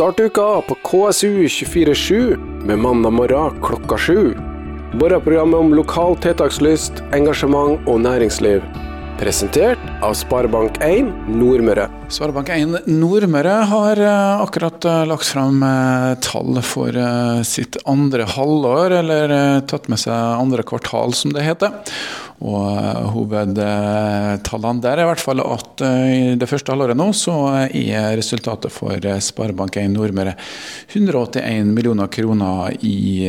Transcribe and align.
Start 0.00 0.20
uka 0.20 0.60
på 0.60 0.74
KSU 0.74 1.48
247 1.48 2.36
med 2.64 2.78
mandag 2.78 3.10
morgen 3.10 3.60
klokka 3.62 3.98
sju. 3.98 4.34
Morgenprogrammet 4.96 5.60
om 5.60 5.74
lokal 5.76 6.16
tiltakslyst, 6.24 7.02
engasjement 7.12 7.84
og 7.84 8.00
næringsliv. 8.00 8.64
Presentert 9.20 9.82
av 10.00 10.16
Sparebank1 10.16 11.10
Nordmøre. 11.28 11.84
Sparebank1 12.08 12.88
Nordmøre 12.88 13.58
har 13.74 14.00
eh, 14.00 14.40
akkurat 14.40 14.88
eh, 14.88 15.02
lagt 15.10 15.28
fram 15.28 15.60
eh, 15.68 16.14
tall 16.24 16.62
for 16.64 16.96
sitt 17.44 17.76
andre 17.84 18.24
halvår, 18.24 18.96
eller 19.02 19.36
tatt 19.68 19.92
med 19.92 20.00
seg 20.00 20.16
andre 20.16 20.64
kvartal, 20.64 21.12
som 21.12 21.36
det 21.36 21.44
heter. 21.44 21.76
Og 22.40 22.68
eh, 22.72 23.08
hovedtallene 23.12 24.80
der 24.80 24.94
er 24.96 25.04
i 25.04 25.08
hvert 25.10 25.20
fall 25.20 25.42
at 25.44 25.82
eh, 25.84 26.06
i 26.32 26.38
det 26.40 26.48
første 26.48 26.72
halvåret 26.72 26.96
nå, 26.96 27.10
så 27.16 27.34
er 27.68 28.16
resultatet 28.16 28.72
for 28.72 28.96
eh, 28.96 29.20
Sparebank1 29.20 29.92
Nordmøre 29.92 30.32
181 30.88 31.68
millioner 31.68 32.08
kroner 32.12 32.72
i 32.80 33.28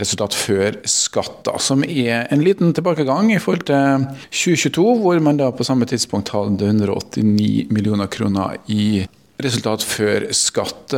resultat 0.00 0.34
før 0.34 0.80
skatt, 0.82 1.46
som 1.62 1.86
er 1.86 2.26
en 2.34 2.42
liten 2.42 2.74
tilbakegang 2.74 3.30
i 3.30 3.38
forhold 3.38 3.68
til 3.70 4.08
2022, 4.34 4.86
hvor 5.04 5.22
man 5.22 5.38
da 5.38 5.52
på 5.54 5.66
samme 5.66 5.86
tidspunkt 5.86 6.34
hadde 6.34 6.72
189 6.74 7.70
millioner 7.70 8.10
kroner 8.10 8.58
i 8.66 9.06
resultat 9.40 9.84
før 9.86 10.26
skatt. 10.36 10.92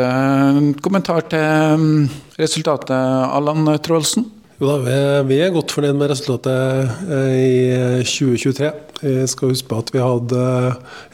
Kommentar 0.83 1.29
til 1.31 1.83
mm, 1.83 1.99
resultatet, 2.41 2.97
Allan 2.97 3.69
Troelsen? 3.85 4.27
Jo 4.63 4.69
da, 4.71 4.95
vi, 5.27 5.41
er 5.43 5.51
godt 5.51 5.73
fornøyd 5.75 5.97
med 5.99 6.13
resultatet 6.13 7.09
eh, 7.11 7.33
i 7.35 8.03
2023. 8.07 8.69
Vi 9.03 9.15
skal 9.27 9.51
huske 9.51 9.67
på 9.67 9.81
at 9.83 9.89
vi 9.91 9.99
hadde 9.99 10.43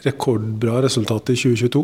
rekordbra 0.04 0.82
resultat 0.84 1.32
i 1.32 1.36
2022. 1.46 1.80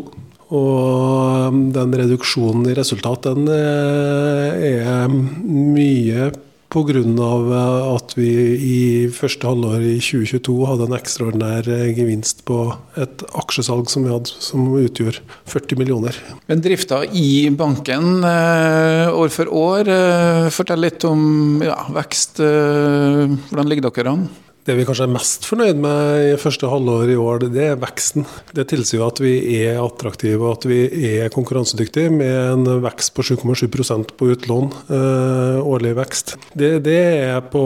Og 0.53 1.57
den 1.73 1.95
reduksjonen 1.97 2.69
i 2.69 2.75
resultat 2.77 3.25
den 3.25 3.49
eh, 3.49 4.61
er 4.75 5.09
mye 5.09 6.29
pga. 6.75 7.95
at 7.95 8.13
vi 8.17 8.29
i 8.55 9.07
første 9.13 9.47
halvår 9.47 9.81
i 9.81 9.95
2022 10.03 10.55
hadde 10.67 10.87
en 10.89 10.97
ekstraordinær 10.97 11.69
eh, 11.71 11.93
gevinst 11.95 12.43
på 12.47 12.59
et 12.99 13.23
aksjesalg 13.39 13.89
som 13.91 14.05
vi 14.05 14.11
hadde, 14.11 14.33
som 14.43 14.67
utgjorde 14.75 15.23
40 15.51 15.79
millioner. 15.79 16.19
Men 16.49 16.63
drifta 16.63 17.03
i 17.07 17.49
banken 17.55 18.23
eh, 18.27 19.07
år 19.15 19.31
for 19.33 19.51
år, 19.51 19.91
eh, 19.91 20.49
fortell 20.53 20.83
litt 20.83 21.05
om 21.07 21.61
ja, 21.63 21.79
vekst. 21.95 22.41
Eh, 22.43 23.23
hvordan 23.49 23.71
ligger 23.71 23.89
dere 23.89 24.17
an? 24.17 24.27
Det 24.65 24.73
vi 24.73 24.81
kanskje 24.87 25.05
er 25.05 25.11
mest 25.13 25.43
fornøyd 25.45 25.77
med 25.77 26.31
i 26.31 26.37
første 26.41 26.65
halvår 26.65 27.11
i 27.13 27.17
år, 27.21 27.43
det 27.53 27.67
er 27.67 27.75
veksten. 27.77 28.23
Det 28.57 28.63
tilsier 28.71 29.03
at 29.05 29.19
vi 29.21 29.35
er 29.59 29.77
attraktive 29.77 30.41
og 30.41 30.55
at 30.55 30.65
vi 30.65 30.79
er 31.19 31.29
konkurransedyktige, 31.33 32.09
med 32.09 32.33
en 32.33 32.81
vekst 32.81 33.13
på 33.13 33.21
7,7% 33.27 34.15
på 34.17 34.31
utlån. 34.33 34.71
Eh, 34.89 35.59
årlig 35.61 35.93
vekst. 35.99 36.33
Det, 36.57 36.79
det, 36.87 36.97
er 37.27 37.45
på 37.53 37.61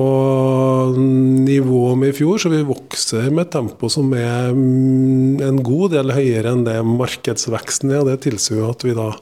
nivå 1.00 1.96
med 1.96 2.12
i 2.12 2.18
fjor, 2.20 2.42
så 2.44 2.52
vi 2.52 2.66
vokser 2.68 3.30
med 3.32 3.46
et 3.46 3.54
tempo 3.56 3.88
som 3.88 4.12
er 4.20 4.52
mm, 4.52 5.40
en 5.48 5.64
god 5.64 5.96
del 5.96 6.12
høyere 6.18 6.52
enn 6.52 6.68
det 6.68 6.82
markedsveksten 6.84 7.96
er. 7.96 8.04
og 8.04 8.12
Det 8.12 8.26
tilsier 8.28 8.68
at 8.68 8.84
vi 8.84 8.98
da 8.98 9.14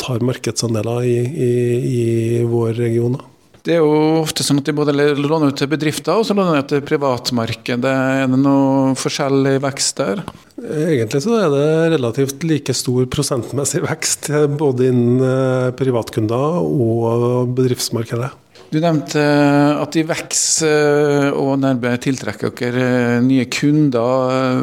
tar 0.00 0.24
markedsandeler 0.24 1.04
i, 1.04 1.18
i, 1.20 1.52
i 1.84 2.00
vår 2.48 2.80
region. 2.80 3.20
da. 3.20 3.29
Det 3.60 3.74
er 3.76 3.82
jo 3.82 4.20
ofte 4.22 4.44
sånn 4.44 4.62
at 4.62 4.68
de 4.70 4.72
både 4.76 4.94
låner 4.96 5.50
ut 5.52 5.58
til 5.60 5.68
bedrifter 5.68 6.16
og 6.16 6.24
så 6.24 6.36
låner 6.36 6.62
ut 6.62 6.70
til 6.72 6.80
privatmarkedet. 6.86 7.92
Er 8.22 8.30
det 8.32 8.38
noe 8.40 8.94
forskjell 8.96 9.52
i 9.52 9.58
vekst 9.60 10.00
der? 10.00 10.22
Egentlig 10.60 11.20
så 11.24 11.36
er 11.42 11.48
det 11.52 11.66
relativt 11.96 12.44
like 12.48 12.74
stor 12.76 13.04
prosentmessig 13.12 13.82
vekst, 13.84 14.30
både 14.60 14.88
innen 14.88 15.24
eh, 15.24 15.72
privatkunder 15.76 16.60
og 16.64 17.52
bedriftsmarkedet. 17.56 18.32
Du 18.70 18.78
nevnte 18.80 19.20
eh, 19.20 19.80
at 19.82 19.92
de 19.96 20.08
vokser 20.08 21.28
eh, 21.28 21.36
og 21.36 21.56
nærmere 21.60 22.00
tiltrekker 22.00 22.56
dere 22.56 23.20
nye 23.24 23.44
kunder. 23.52 24.60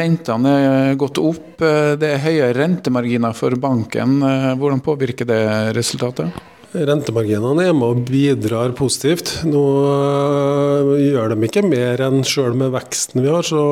Rentene 0.00 0.58
er 0.64 1.00
gått 1.00 1.20
opp. 1.20 1.58
Det 1.60 2.14
er 2.14 2.24
høye 2.24 2.52
rentemarginer 2.56 3.36
for 3.36 3.56
banken. 3.60 4.22
Hvordan 4.56 4.84
påvirker 4.84 5.28
det 5.28 5.42
resultatet? 5.76 6.56
Rentemarginene 6.68 7.64
er 7.64 7.72
med 7.72 7.86
og 7.86 8.00
bidrar 8.10 8.74
positivt. 8.76 9.30
Nå 9.48 9.60
øh, 9.88 10.90
gjør 11.00 11.32
de 11.32 11.46
ikke 11.46 11.62
mer 11.64 12.02
enn 12.04 12.20
sjøl 12.28 12.58
med 12.60 12.74
veksten 12.74 13.22
vi 13.24 13.30
har, 13.32 13.46
så, 13.46 13.62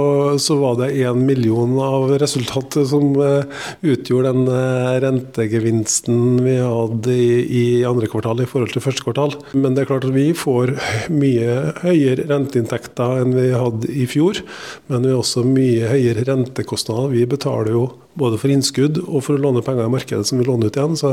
så 0.41 0.57
var 0.57 0.79
det 0.81 0.95
én 1.05 1.21
million 1.29 1.75
av 1.85 2.15
resultatet 2.23 2.89
som 2.89 3.13
øh, 3.21 3.45
utgjorde 3.85 4.33
den 4.33 4.49
øh, 4.49 4.95
rentegevinsten 5.05 6.41
vi 6.41 6.57
hadde 6.57 7.13
i, 7.13 7.29
i, 7.45 7.67
andre 7.85 8.09
kvartal 8.09 8.41
i 8.41 8.49
forhold 8.49 8.73
til 8.73 8.87
første 8.87 9.05
kvartal. 9.05 9.37
Men 9.53 9.77
det 9.77 9.85
er 9.85 9.93
klart 9.93 10.09
at 10.09 10.17
vi 10.17 10.31
får 10.33 10.73
mye 11.13 11.77
høyere 11.83 12.25
renteinntekter 12.33 13.21
enn 13.21 13.37
vi 13.37 13.51
hadde 13.53 13.93
i 13.93 14.09
fjor. 14.09 14.41
Men 14.89 15.05
vi 15.05 15.13
har 15.13 15.21
også 15.21 15.45
mye 15.45 15.93
høyere 15.93 16.25
rentekostnader. 16.33 17.13
Vi 17.13 17.29
betaler 17.29 17.77
jo 17.77 17.87
både 18.17 18.39
for 18.41 18.53
innskudd 18.53 19.01
og 19.05 19.23
for 19.25 19.37
å 19.37 19.43
låne 19.43 19.65
penger 19.65 19.89
i 19.89 19.93
markedet 19.93 20.29
som 20.29 20.41
vi 20.41 20.47
låner 20.47 20.71
ut 20.71 20.79
igjen. 20.79 20.97
Så, 20.99 21.13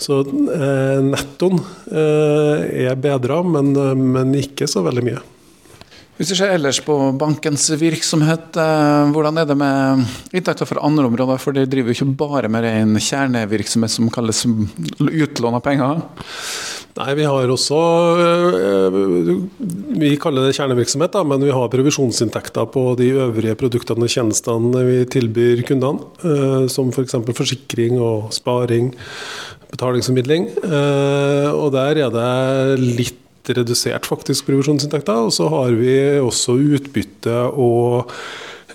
så 0.00 0.22
eh, 0.24 1.02
nettoen 1.10 1.60
eh, 1.90 2.86
er 2.86 2.96
bedra, 3.00 3.42
men, 3.44 3.74
men, 4.00 4.32
ikke 4.40 4.68
så 4.70 4.84
veldig 4.86 5.06
mye. 5.06 5.20
Hvis 6.20 6.34
vi 6.34 6.36
ser 6.36 6.52
ellers 6.52 6.82
på 6.84 6.94
bankens 7.16 7.64
virksomhet, 7.80 8.56
eh, 8.60 9.12
hvordan 9.14 9.40
er 9.40 9.48
det 9.48 9.56
med 9.60 10.04
inntekter 10.36 10.68
fra 10.68 10.84
andre 10.84 11.08
områder? 11.08 11.40
For 11.40 11.56
de 11.56 11.64
driver 11.68 11.94
jo 11.94 12.00
ikke 12.00 12.18
bare 12.24 12.52
med 12.52 12.68
en 12.68 12.98
kjernevirksomhet 13.00 13.94
som 13.94 14.12
kalles 14.12 14.44
utlån 14.44 15.56
av 15.56 15.64
penger? 15.64 16.04
Nei, 16.98 17.12
vi 17.14 17.26
har 17.28 17.50
også 17.52 17.78
eh, 18.18 18.96
Vi 20.00 20.10
kaller 20.20 20.48
det 20.48 20.56
kjernevirksomhet, 20.56 21.14
da, 21.14 21.22
men 21.26 21.44
vi 21.44 21.52
har 21.54 21.70
provisjonsinntekter 21.70 22.66
på 22.74 22.82
de 22.98 23.12
øvrige 23.26 23.56
produktene 23.60 24.08
og 24.08 24.12
tjenestene 24.12 24.84
vi 24.88 24.98
tilbyr 25.14 25.62
kundene. 25.68 26.10
Eh, 26.24 26.66
som 26.72 26.90
f.eks. 26.90 27.14
For 27.14 27.42
forsikring 27.42 28.00
og 28.02 28.32
sparing, 28.34 28.90
betalingsformidling. 29.70 30.50
Eh, 30.66 31.48
og 31.54 31.70
der 31.76 32.02
er 32.06 32.14
det 32.14 32.30
litt 32.82 33.54
redusert 33.54 34.06
faktisk 34.10 34.50
provisjonsinntekter. 34.50 35.26
Og 35.28 35.34
så 35.36 35.46
har 35.52 35.74
vi 35.78 35.96
også 36.18 36.58
utbytte 36.58 37.44
og 37.54 38.10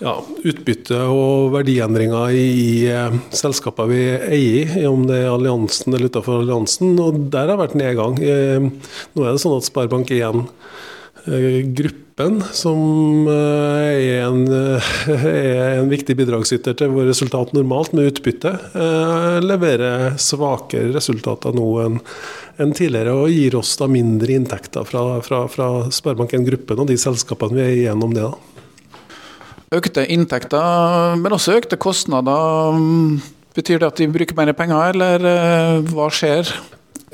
ja, 0.02 0.14
utbytte 0.44 0.98
og 1.10 1.52
verdiendringer 1.54 2.34
i, 2.36 2.88
eh, 2.90 3.14
selskaper 3.34 3.88
vi 3.90 4.02
eier 4.16 4.76
i, 4.80 4.86
om 4.88 5.06
det 5.08 5.22
er 5.22 5.32
alliansen 5.32 5.94
eller 5.94 6.10
utenfor 6.10 6.42
alliansen. 6.42 6.96
Og 7.00 7.30
der 7.32 7.46
har 7.46 7.54
det 7.54 7.62
vært 7.64 7.78
nedgang. 7.80 8.18
Eh, 8.20 8.66
nå 9.14 9.24
er 9.24 9.32
det 9.32 9.42
sånn 9.42 9.56
at 9.56 9.68
Sparebank1 9.68 10.46
eh, 11.26 11.60
gruppen, 11.76 12.40
som 12.56 13.28
er 13.28 14.22
en, 14.24 14.46
er 14.48 15.82
en, 15.82 15.90
viktig 15.90 16.16
bidragsyter 16.16 16.76
til 16.78 16.94
vårt 16.94 17.10
resultat 17.10 17.52
normalt 17.52 17.92
med 17.92 18.08
utbytte, 18.08 18.54
leverer 19.44 20.16
svakere 20.16 20.94
resultater 20.96 21.52
nå 21.52 21.68
enn 22.56 22.72
tidligere 22.72 23.12
og 23.12 23.28
gir 23.28 23.58
oss 23.60 23.74
da 23.76 23.84
mindre 23.84 24.32
inntekter 24.32 24.88
fra, 24.88 25.20
fra, 25.20 25.44
fra 25.52 25.70
Sparebank1 25.92 26.48
gruppen 26.48 26.80
og 26.80 26.88
de 26.88 26.96
selskapene 26.96 27.58
vi 27.58 27.66
er 27.66 27.74
igjennom 27.82 28.16
det. 28.16 28.30
da. 28.30 28.55
Økte 29.74 30.04
inntekter, 30.06 31.16
men 31.18 31.34
også 31.34 31.56
økte 31.58 31.78
kostnader. 31.80 32.78
Betyr 33.56 33.80
det 33.82 33.88
at 33.88 33.98
de 33.98 34.06
bruker 34.12 34.36
mer 34.38 34.52
penger, 34.54 34.92
eller 34.94 35.26
eh, 35.26 35.88
hva 35.90 36.06
skjer? 36.12 36.52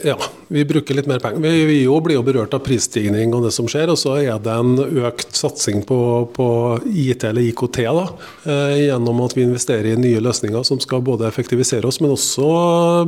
Ja, 0.01 0.17
vi 0.49 0.65
bruker 0.65 0.95
litt 0.95 1.07
mer 1.07 1.19
penger. 1.19 1.41
Vi, 1.41 1.65
vi 1.65 2.01
blir 2.01 2.17
jo 2.17 2.23
berørt 2.25 2.55
av 2.57 2.63
prisstigning 2.65 3.35
og 3.37 3.45
det 3.45 3.51
som 3.53 3.67
skjer. 3.69 3.91
Og 3.93 3.99
så 4.01 4.15
er 4.23 4.39
det 4.41 4.55
en 4.57 4.79
økt 5.05 5.37
satsing 5.37 5.83
på, 5.85 5.99
på 6.33 6.47
IT 6.89 7.27
eller 7.29 7.45
IKT, 7.45 7.79
da, 7.93 8.07
eh, 8.49 8.87
gjennom 8.87 9.21
at 9.25 9.37
vi 9.37 9.45
investerer 9.45 9.91
i 9.93 10.01
nye 10.01 10.23
løsninger 10.25 10.65
som 10.65 10.81
skal 10.81 11.05
både 11.05 11.27
effektivisere 11.29 11.85
oss, 11.89 12.01
men 12.01 12.15
også 12.15 12.47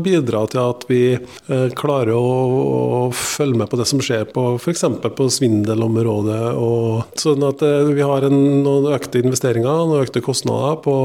bidra 0.05 0.43
til 0.53 0.61
at 0.61 0.85
vi 0.91 1.01
eh, 1.17 1.67
klarer 1.77 2.13
å, 2.19 2.21
å, 2.21 3.01
følge 3.17 3.63
med 3.63 3.73
på 3.73 3.81
det 3.81 3.89
som 3.89 4.03
skjer 4.05 4.29
på 4.35 4.45
f.eks. 4.59 4.85
på 5.17 5.29
svindelområdet. 5.39 6.43
Og, 6.61 7.17
sånn 7.21 7.49
at 7.49 7.65
eh, 7.65 7.95
vi 7.97 8.05
har 8.05 8.29
en, 8.29 8.39
noen 8.67 8.91
økte 8.93 9.25
investeringer, 9.25 9.73
noen 9.89 10.05
økte 10.05 10.25
kostnader 10.25 10.77
på, 10.85 10.99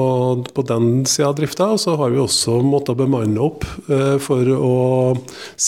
på 0.43 0.67
den 0.75 0.91
sida 1.07 1.31
av 1.31 1.39
drifta. 1.39 1.71
Og 1.77 1.83
så 1.87 1.95
har 1.99 2.11
vi 2.11 2.19
også 2.19 2.59
måttet 2.67 2.99
bemanne 2.99 3.39
opp 3.47 3.63
for 4.19 4.55
å 4.59 4.75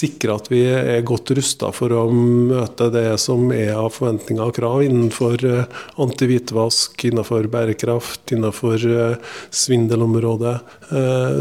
sikre 0.01 0.36
at 0.38 0.50
vi 0.51 0.62
er 0.68 1.06
godt 1.07 1.33
rusta 1.38 1.71
for 1.75 1.94
å 1.95 2.06
møte 2.12 2.89
det 2.94 3.07
som 3.21 3.50
er 3.56 3.74
av 3.77 3.92
forventninger 3.95 4.44
og 4.44 4.56
krav 4.57 4.83
innenfor 4.86 5.45
eh, 5.48 5.80
antihvitvask, 6.01 7.06
innenfor 7.09 7.50
bærekraft, 7.51 8.24
innenfor 8.36 8.88
eh, 8.89 9.33
svindelområdet. 9.50 10.57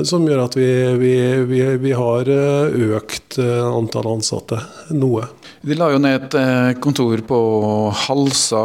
Som 0.06 0.28
gjør 0.28 0.44
at 0.44 0.54
vi, 0.54 0.68
vi, 1.00 1.14
vi, 1.48 1.60
vi 1.82 1.94
har 1.96 2.28
økt 2.30 3.40
antall 3.42 4.12
ansatte 4.12 4.60
noe. 4.94 5.26
De 5.60 5.76
la 5.76 5.90
jo 5.92 5.98
ned 6.00 6.14
et 6.16 6.34
eh, 6.40 6.70
kontor 6.80 7.20
på 7.28 7.38
Halsa. 8.06 8.60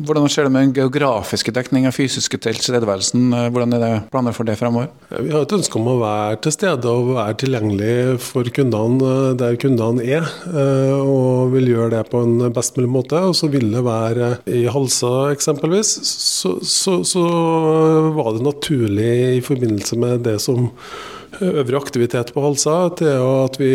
Hvordan 0.00 0.26
skjer 0.32 0.48
det 0.48 0.54
med 0.54 0.64
den 0.64 0.72
geografiske 0.80 1.54
dekninga, 1.54 1.92
fysiske 1.94 2.40
tilstedeværelsen? 2.48 3.28
Hvordan 3.54 3.76
er 3.76 3.84
det 3.84 3.92
planer 4.10 4.34
for 4.34 4.48
det 4.48 4.56
fremover? 4.58 4.88
Vi 5.12 5.30
har 5.30 5.44
et 5.44 5.54
ønske 5.54 5.78
om 5.78 5.92
å 5.92 6.00
være 6.00 6.40
til 6.46 6.56
stede 6.56 6.90
og 6.90 7.12
være 7.14 7.38
tilgjengelig 7.44 7.94
for 8.26 8.50
kundene 8.56 8.83
eh, 8.92 9.30
der 9.40 9.56
kundene 9.60 10.04
er. 10.04 10.28
Eh, 10.50 10.94
og 10.98 11.54
vil 11.54 11.72
gjøre 11.72 11.92
det 11.96 12.04
på 12.12 12.22
en 12.24 12.48
best 12.54 12.78
mulig 12.78 12.92
måte. 12.98 13.22
Og 13.30 13.36
så 13.38 13.50
vil 13.52 13.70
det 13.72 13.84
være 13.86 14.34
i 14.50 14.66
Halsa 14.70 15.30
eksempelvis, 15.34 15.96
så, 16.04 16.56
så, 16.60 17.00
så 17.06 17.24
var 18.16 18.34
det 18.36 18.46
naturlig 18.46 19.12
i 19.38 19.42
forbindelse 19.44 19.98
med 20.00 20.24
det 20.28 20.38
som 20.44 20.70
øvrig 21.40 21.76
aktivitet 21.76 22.32
på 22.34 22.42
Halsa, 22.44 22.74
til 22.98 23.22
at 23.22 23.56
vi, 23.60 23.72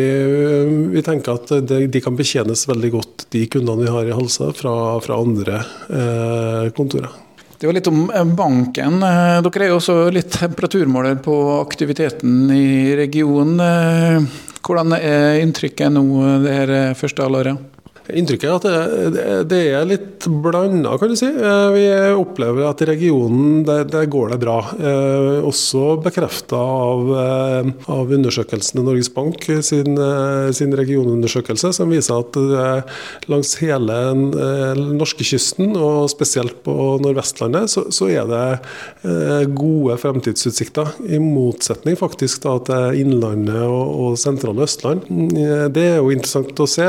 vi 0.93 1.03
tenker 1.05 1.39
at 1.39 1.53
det, 1.67 1.81
de 1.93 2.01
kan 2.03 2.17
betjenes 2.17 2.67
veldig 2.69 2.91
godt, 2.93 3.25
de 3.33 3.45
kundene 3.51 3.83
vi 3.83 3.93
har 3.93 4.07
i 4.07 4.15
Halsa, 4.15 4.51
fra, 4.55 4.75
fra 5.03 5.19
andre 5.19 5.63
eh, 5.89 6.69
kontorer. 6.77 7.11
Det 7.59 7.67
var 7.67 7.75
litt 7.75 7.89
om 7.91 8.05
eh, 8.07 8.23
banken. 8.23 9.01
Eh, 9.03 9.39
dere 9.43 9.65
er 9.65 9.73
jo 9.73 9.79
også 9.81 9.97
litt 10.15 10.31
temperaturmåler 10.37 11.19
på 11.23 11.35
aktiviteten 11.59 12.47
i 12.55 12.95
regionen. 12.99 13.59
Eh, 14.59 14.65
hvordan 14.65 14.93
er 14.93 15.39
inntrykket 15.41 15.91
nå 15.91 16.03
det 16.43 16.53
her 16.53 16.93
første 16.93 17.23
halvåret? 17.23 17.78
Inntrykket 18.17 18.49
er 18.49 18.55
at 18.55 19.13
det, 19.13 19.25
det 19.51 19.61
er 19.73 19.87
litt 19.87 20.27
blanda, 20.41 20.95
kan 20.99 21.11
du 21.11 21.17
si. 21.19 21.27
Eh, 21.29 21.67
vi 21.75 21.85
opplever 22.17 22.67
at 22.69 22.81
i 22.83 22.87
regionen 22.89 23.63
der, 23.67 23.85
der 23.89 24.07
går 24.09 24.33
det 24.33 24.39
bra. 24.41 24.57
Eh, 24.79 25.45
også 25.45 25.99
bekrefta 26.03 26.57
av, 26.59 27.11
eh, 27.23 27.69
av 27.91 28.13
undersøkelsen 28.15 28.81
i 28.81 28.85
Norges 28.85 29.11
Bank 29.13 29.45
sin, 29.65 29.97
sin, 30.55 30.73
regionundersøkelse, 30.79 31.71
som 31.75 31.89
viser 31.91 32.19
at 32.21 32.37
langs 33.29 33.55
hele 33.59 33.95
norske 34.15 34.97
norskekysten, 34.99 35.73
og 35.79 36.09
spesielt 36.11 36.59
på 36.63 36.73
Nordvestlandet, 37.01 37.71
så, 37.71 37.85
så 37.93 38.09
er 38.13 38.27
det 38.29 39.47
gode 39.57 39.97
fremtidsutsikter. 39.99 40.93
I 41.09 41.19
motsetning 41.23 41.97
faktisk 41.99 42.43
da, 42.45 42.57
til 42.67 43.01
Innlandet 43.01 43.63
og, 43.65 43.89
og 44.03 44.19
sentrale 44.21 44.63
Østland. 44.67 45.07
Det 45.73 45.85
er 45.95 45.97
jo 45.97 46.13
interessant 46.13 46.61
å 46.61 46.69
se. 46.69 46.85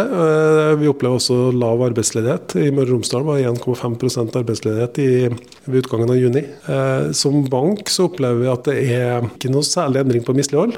vi 0.80 0.90
opplever 0.90 1.09
opplever 1.10 1.18
også 1.18 1.52
lav 1.56 1.80
arbeidsledighet. 1.82 2.54
I 2.60 2.70
Møre 2.74 2.90
og 2.90 3.00
Romsdal 3.00 3.24
var 3.26 3.40
1,5% 3.40 4.36
arbeidsledighet 4.38 4.98
i, 5.00 5.10
ved 5.66 5.82
utgangen 5.84 6.10
av 6.10 6.18
juni. 6.18 6.42
Eh, 6.68 7.12
som 7.12 7.44
bank 7.50 7.88
så 7.88 8.08
opplever 8.08 8.40
vi 8.40 8.50
at 8.50 8.64
det 8.68 8.76
er 8.94 9.26
ikke 9.26 9.50
noe 9.52 9.66
særlig 9.66 10.02
endring 10.02 10.24
på 10.24 10.34
mislighold. 10.36 10.76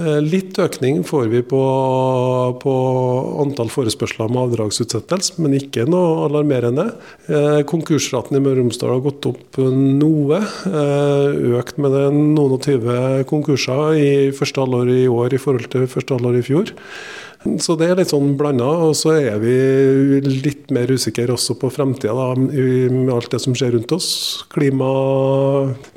Eh, 0.00 0.18
litt 0.24 0.58
økning 0.58 1.04
får 1.06 1.28
vi 1.32 1.42
på, 1.42 1.62
på 2.62 2.74
antall 3.44 3.70
forespørsler 3.72 4.30
med 4.30 4.48
avdragsutsettelse, 4.48 5.38
men 5.42 5.58
ikke 5.58 5.86
noe 5.88 6.26
alarmerende. 6.28 6.90
Eh, 7.28 7.62
konkursraten 7.68 8.38
i 8.38 8.42
Møre 8.42 8.58
og 8.58 8.68
Romsdal 8.68 8.96
har 8.96 9.04
gått 9.06 9.30
opp 9.30 9.60
noe. 9.62 10.42
Eh, 10.68 11.38
økt 11.58 11.78
med 11.82 11.96
noen 12.14 12.58
og 12.58 12.62
tyve 12.66 13.24
konkurser 13.28 13.98
i 13.98 14.10
første 14.34 14.62
halvår 14.64 14.92
i 14.96 15.06
år 15.08 15.34
i 15.34 15.42
forhold 15.42 15.70
til 15.72 15.88
første 15.90 16.18
halvår 16.18 16.40
i 16.40 16.46
fjor. 16.46 16.76
Så 17.38 17.76
det 17.78 17.86
er 17.86 17.98
litt 18.00 18.10
sånn 18.10 18.32
blanda. 18.38 18.66
Og 18.88 18.96
så 18.98 19.14
er 19.18 19.38
vi 19.42 19.54
litt 20.24 20.72
mer 20.74 20.90
usikre 20.90 21.36
også 21.36 21.58
på 21.60 21.70
fremtida, 21.72 22.32
med 22.38 23.12
alt 23.14 23.30
det 23.34 23.40
som 23.44 23.54
skjer 23.56 23.76
rundt 23.76 23.94
oss. 23.94 24.10
Klima, 24.52 24.90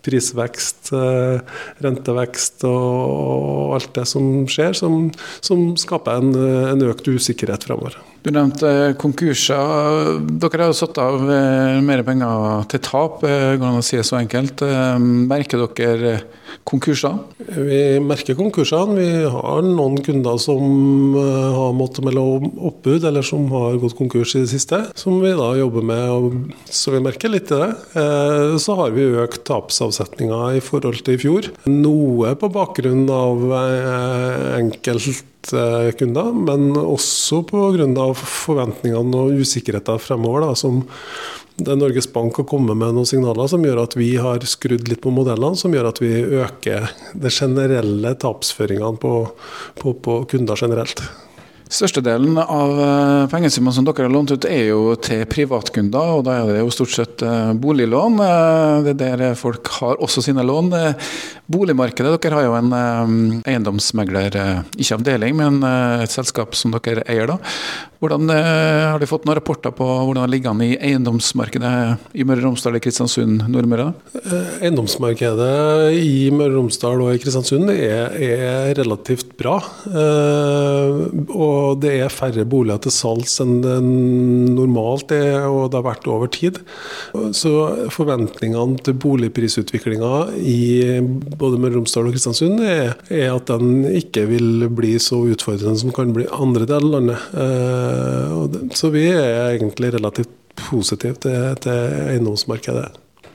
prisvekst, 0.05 0.93
eh, 0.97 1.41
rentevekst 1.81 2.65
og 2.69 3.75
alt 3.79 3.93
det 3.97 4.07
som 4.09 4.47
skjer, 4.51 4.77
som, 4.77 5.09
som 5.41 5.71
skaper 5.79 6.21
en, 6.21 6.33
en 6.75 6.89
økt 6.91 7.09
usikkerhet 7.09 7.65
fremover. 7.69 7.97
Du 8.21 8.29
nevnte 8.29 8.93
konkurser. 9.01 10.19
Dere 10.41 10.61
har 10.61 10.69
jo 10.69 10.77
satt 10.77 10.99
av 11.01 11.23
eh, 11.25 11.79
mer 11.81 12.03
penger 12.05 12.67
til 12.69 12.83
tap, 12.85 13.23
eh, 13.25 13.55
går 13.57 13.71
an 13.71 13.79
å 13.79 13.85
si 13.85 13.97
det 13.97 14.05
så 14.05 14.19
enkelt. 14.19 14.61
Merker 15.01 15.65
dere 15.65 16.19
konkurser? 16.67 17.17
Vi 17.51 17.99
merker 18.03 18.37
konkursene. 18.37 18.95
Vi 18.97 19.25
har 19.33 19.63
noen 19.65 19.97
kunder 20.05 20.37
som 20.41 21.15
eh, 21.17 21.49
har 21.55 21.73
måttet 21.77 22.05
melde 22.05 22.51
oppbud, 22.71 23.05
eller 23.07 23.25
som 23.25 23.47
har 23.55 23.79
gått 23.81 23.97
konkurs 23.97 24.35
i 24.35 24.43
det 24.43 24.51
siste, 24.53 24.83
som 24.99 25.19
vi 25.23 25.33
da 25.37 25.51
jobber 25.57 25.85
med, 25.85 26.53
så 26.69 26.95
vi 26.95 27.03
merker 27.03 27.33
litt 27.33 27.51
i 27.51 27.59
det. 27.63 27.71
Eh, 28.01 28.55
så 28.61 28.77
har 28.79 28.95
vi 28.95 29.09
økt 29.23 29.43
tapsavsetninga 29.49 30.53
i 30.57 30.63
forhold 30.63 31.01
til 31.05 31.17
i 31.17 31.21
fjor. 31.21 31.51
Noe 31.71 32.35
på 32.39 32.51
bakgrunn 32.53 33.07
av 33.11 33.45
eh, 33.63 34.61
enkeltkunder, 35.49 36.33
men 36.33 36.71
også 36.77 37.41
pga. 37.49 38.13
forventningene 38.13 39.17
og 39.17 39.41
usikkerheten 39.41 39.99
fremover, 39.99 40.41
da, 40.45 40.55
som 40.55 40.83
Norges 41.61 42.07
Bank 42.13 42.37
har 42.37 42.47
kommet 42.49 42.77
med 42.77 42.95
noen 42.95 43.05
signaler 43.05 43.47
som 43.47 43.63
gjør 43.63 43.83
at 43.83 43.95
vi 43.97 44.15
har 44.17 44.39
skrudd 44.45 44.87
litt 44.87 45.01
på 45.01 45.11
modellene, 45.13 45.57
som 45.57 45.73
gjør 45.73 45.91
at 45.91 46.01
vi 46.01 46.13
øker 46.41 46.87
de 47.13 47.29
generelle 47.29 48.15
tapsføringene 48.15 48.97
på, 49.01 49.15
på, 49.81 49.93
på 49.93 50.23
kunder 50.31 50.55
generelt. 50.57 51.03
Størstedelen 51.71 52.35
av 52.35 52.71
eh, 52.83 53.29
pengesummene 53.31 53.71
som 53.71 53.85
dere 53.87 54.03
har 54.03 54.11
lånt 54.11 54.33
ut, 54.33 54.47
er 54.47 54.65
jo 54.73 54.95
til 54.99 55.23
privatkunder. 55.31 56.17
og 56.17 56.25
Da 56.27 56.33
er 56.41 56.49
det 56.49 56.63
jo 56.65 56.73
stort 56.75 56.91
sett 56.91 57.23
eh, 57.23 57.53
boliglån. 57.63 58.17
Eh, 58.25 58.89
det 58.89 59.07
er 59.07 59.21
der 59.21 59.39
folk 59.39 59.71
har 59.77 60.01
også 60.03 60.23
sine 60.25 60.43
lån. 60.43 60.73
Boligmarkedet, 61.51 62.17
dere 62.19 62.41
har 62.41 62.49
jo 62.49 62.57
en 62.59 62.75
eiendomsmegler, 63.47 64.35
ikke 64.75 64.99
avdeling, 64.99 65.39
men 65.39 65.63
et 65.63 66.11
selskap 66.11 66.59
som 66.59 66.75
dere 66.75 67.07
eier. 67.07 67.31
da. 67.31 67.39
Hvordan 68.01 68.31
Har 68.33 68.99
du 68.99 69.05
fått 69.09 69.27
noen 69.27 69.37
rapporter 69.37 69.73
på 69.77 69.85
hvordan 69.85 70.25
det 70.25 70.33
ligger 70.33 70.55
an 70.55 70.63
i 70.65 70.71
eiendomsmarkedet 70.73 71.73
i 72.17 72.25
Møre 72.25 72.41
og 72.41 72.47
Romsdal, 72.49 72.77
og 72.79 72.83
Kristiansund, 72.83 73.45
Nordmøre? 73.53 73.91
Eiendomsmarkedet 74.61 75.93
i 76.01 76.31
Møre 76.33 76.55
og 76.55 76.63
Romsdal 76.63 77.03
og 77.05 77.13
i 77.13 77.21
Kristiansund 77.21 77.69
er, 77.73 78.15
er 78.17 78.73
relativt 78.81 79.35
bra. 79.37 79.59
og 81.31 81.71
og 81.71 81.79
det 81.83 81.93
er 82.03 82.13
færre 82.13 82.43
boliger 82.47 82.81
til 82.85 82.93
salgs 82.93 83.37
enn 83.43 83.61
det 83.63 83.77
normalt 83.83 85.13
er, 85.15 85.45
og 85.47 85.71
det 85.71 85.79
har 85.79 85.87
vært 85.87 86.09
over 86.11 86.31
tid. 86.31 86.59
Så 87.37 87.53
forventningene 87.93 88.79
til 88.85 88.97
boligprisutviklinga 89.01 90.13
i 90.37 90.99
både 91.01 91.59
Møre 91.61 91.75
og 91.75 91.81
Romsdal 91.81 92.09
og 92.09 92.15
Kristiansund 92.15 92.63
er, 92.65 92.95
er, 93.09 93.29
at 93.35 93.51
den 93.51 93.85
ikke 94.01 94.25
vil 94.29 94.67
bli 94.73 94.95
så 95.01 95.21
utfordrende 95.31 95.79
som 95.81 95.93
kan 95.95 96.13
bli 96.15 96.27
andre 96.31 96.67
deler 96.69 96.81
av 96.81 96.95
landet. 96.97 97.27
Eh, 97.91 98.59
så 98.77 98.91
vi 98.93 99.07
er 99.11 99.53
egentlig 99.53 99.93
relativt 99.95 100.37
positive 100.69 101.19
til, 101.21 101.55
til 101.63 101.95
eiendomsmarkedet. 102.11 102.89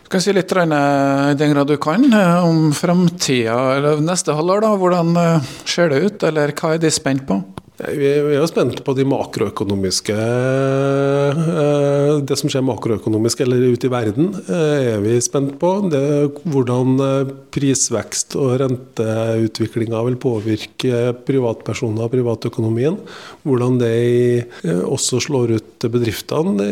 Kan 0.06 0.22
si 0.22 0.30
litt 0.30 0.52
i 0.54 1.34
den 1.34 1.52
grad 1.52 1.66
du 1.66 1.76
kan 1.82 2.04
eh, 2.14 2.44
om 2.46 2.70
framtida 2.76 3.56
eller 3.76 4.02
neste 4.04 4.36
halvår. 4.38 4.68
Hvordan 4.78 5.16
eh, 5.18 5.52
ser 5.66 5.90
det 5.90 6.02
ut, 6.04 6.26
eller 6.28 6.54
hva 6.54 6.74
er 6.76 6.82
de 6.82 6.92
spent 6.94 7.26
på? 7.26 7.40
Vi 7.76 8.06
er 8.08 8.30
jo 8.38 8.46
spent 8.48 8.78
på 8.86 8.92
de 8.96 9.04
makroøkonomiske 9.04 10.14
eh, 10.16 12.12
Det 12.24 12.36
som 12.40 12.48
skjer 12.48 12.64
makroøkonomisk 12.64 13.42
eller 13.44 13.66
ute 13.74 13.90
i 13.90 13.92
verden, 13.92 14.30
eh, 14.48 14.94
er 14.94 15.02
vi 15.04 15.18
spent 15.20 15.58
på. 15.60 15.72
Det, 15.92 16.00
hvordan 16.48 16.94
eh, 17.04 17.34
prisvekst 17.52 18.38
og 18.40 18.54
renteutviklinga 18.62 20.00
vil 20.08 20.16
påvirke 20.20 21.12
privatpersoner 21.28 22.06
og 22.06 22.14
privatøkonomien. 22.14 22.96
Hvordan 23.44 23.76
det 23.80 24.46
også 24.64 25.20
slår 25.26 25.54
ut 25.58 25.86
bedriftene, 25.92 26.56
det 26.62 26.70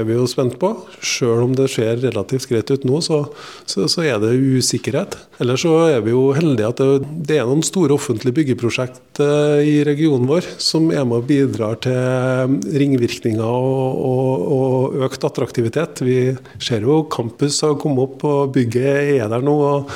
er 0.00 0.02
vi 0.06 0.18
jo 0.18 0.26
spent 0.30 0.58
på. 0.60 0.72
Selv 0.98 1.46
om 1.46 1.54
det 1.56 1.70
ser 1.72 2.02
relativt 2.02 2.50
greit 2.50 2.74
ut 2.74 2.86
nå, 2.88 2.98
så, 3.06 3.22
så, 3.70 3.86
så 3.90 4.02
er 4.02 4.18
det 4.22 4.34
usikkerhet. 4.34 5.16
Ellers 5.42 5.62
så 5.62 5.76
er 5.92 6.02
vi 6.04 6.14
jo 6.14 6.26
heldige 6.36 6.74
at 6.74 6.82
det, 6.82 7.14
det 7.30 7.38
er 7.38 7.48
noen 7.48 7.64
store 7.66 7.94
offentlige 7.94 8.38
byggeprosjekt 8.42 9.22
i 9.64 9.78
regionen 9.86 10.23
regionen 10.24 10.28
vår, 10.28 10.46
som 10.58 10.90
er 10.90 11.04
med 11.04 11.22
og 11.22 11.28
bidrar 11.28 11.78
til 11.84 12.60
ringvirkninger 12.74 13.44
og, 13.44 13.98
og, 14.04 14.44
og, 14.54 14.96
økt 15.04 15.24
attraktivitet. 15.24 16.02
Vi 16.02 16.36
ser 16.58 16.82
jo 16.82 17.04
campus 17.08 17.62
har 17.62 17.76
kommet 17.76 18.04
opp, 18.04 18.24
og 18.24 18.52
bygget 18.54 19.20
er 19.20 19.28
der 19.28 19.42
nå. 19.42 19.54
og, 19.54 19.90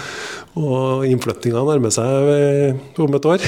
og 0.59 1.05
innflyttinga 1.07 1.63
nærmer 1.63 1.93
seg 1.95 2.99
om 2.99 3.15
et 3.15 3.27
år. 3.31 3.45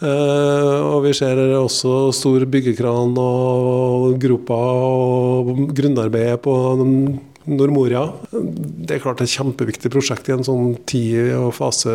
Uh, 0.00 0.94
og 0.94 1.02
vi 1.04 1.12
ser 1.12 1.36
også 1.58 2.12
stor 2.16 2.46
byggekran 2.48 3.12
og 3.20 4.14
gropa 4.22 4.56
og 4.56 5.68
grunnarbeidet 5.76 6.40
på 6.40 6.54
Nordmoria. 7.52 8.02
Det 8.30 8.96
er 8.96 9.02
klart 9.02 9.22
et 9.24 9.32
kjempeviktig 9.32 9.90
prosjekt 9.92 10.30
i 10.30 10.34
en 10.36 10.46
sånn 10.46 10.74
tid 10.88 11.32
og 11.36 11.52
fase 11.56 11.92